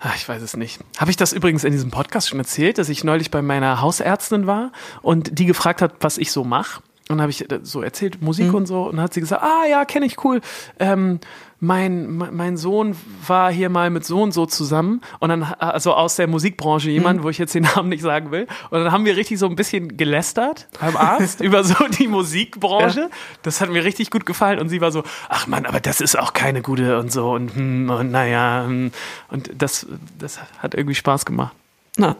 [0.00, 0.80] Ach, ich weiß es nicht.
[0.98, 4.48] Habe ich das übrigens in diesem Podcast schon erzählt, dass ich neulich bei meiner Hausärztin
[4.48, 4.72] war
[5.02, 6.82] und die gefragt hat, was ich so mache?
[7.10, 8.54] Und dann habe ich äh, so erzählt, Musik mhm.
[8.54, 8.84] und so.
[8.84, 10.40] Und dann hat sie gesagt, ah ja, kenne ich, cool.
[10.78, 11.18] Ähm,
[11.58, 12.96] mein, mein Sohn
[13.26, 17.20] war hier mal mit so und so zusammen und dann, also aus der Musikbranche jemand,
[17.20, 17.24] mhm.
[17.24, 18.46] wo ich jetzt den Namen nicht sagen will.
[18.70, 23.00] Und dann haben wir richtig so ein bisschen gelästert beim Arzt über so die Musikbranche.
[23.00, 23.08] Ja.
[23.42, 26.16] Das hat mir richtig gut gefallen und sie war so, ach man, aber das ist
[26.16, 28.64] auch keine gute und so und, hm, und naja.
[28.66, 28.92] Hm.
[29.28, 29.86] Und das,
[30.16, 31.54] das hat irgendwie Spaß gemacht.
[31.96, 32.16] Na.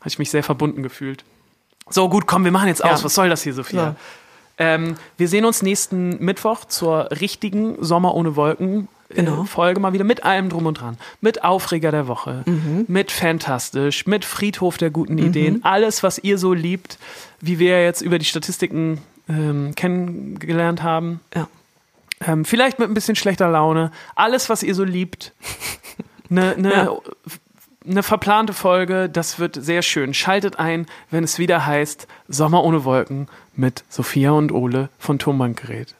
[0.00, 1.24] Habe ich mich sehr verbunden gefühlt.
[1.90, 3.00] So, gut, komm, wir machen jetzt aus.
[3.00, 3.04] Ja.
[3.04, 3.82] Was soll das hier, Sophia?
[3.82, 3.94] Ja.
[4.60, 9.44] Ähm, wir sehen uns nächsten Mittwoch zur richtigen Sommer ohne Wolken Genau.
[9.44, 10.98] äh, Folge mal wieder mit allem drum und dran.
[11.22, 12.44] Mit Aufreger der Woche,
[12.88, 15.64] mit Fantastisch, mit Friedhof der guten Ideen.
[15.64, 16.98] Alles, was ihr so liebt,
[17.40, 21.20] wie wir jetzt über die Statistiken ähm, kennengelernt haben.
[21.34, 21.48] Ja.
[22.20, 23.92] Ähm, vielleicht mit ein bisschen schlechter Laune.
[24.14, 25.32] Alles, was ihr so liebt.
[26.30, 26.90] Eine ne, Ja.
[27.88, 30.14] Ne verplante Folge, das wird sehr schön.
[30.14, 35.94] Schaltet ein, wenn es wieder heißt Sommer ohne Wolken mit Sophia und Ole von Turmbankgerät.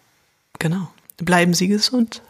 [0.59, 0.89] Genau.
[1.16, 2.22] Bleiben Sie gesund.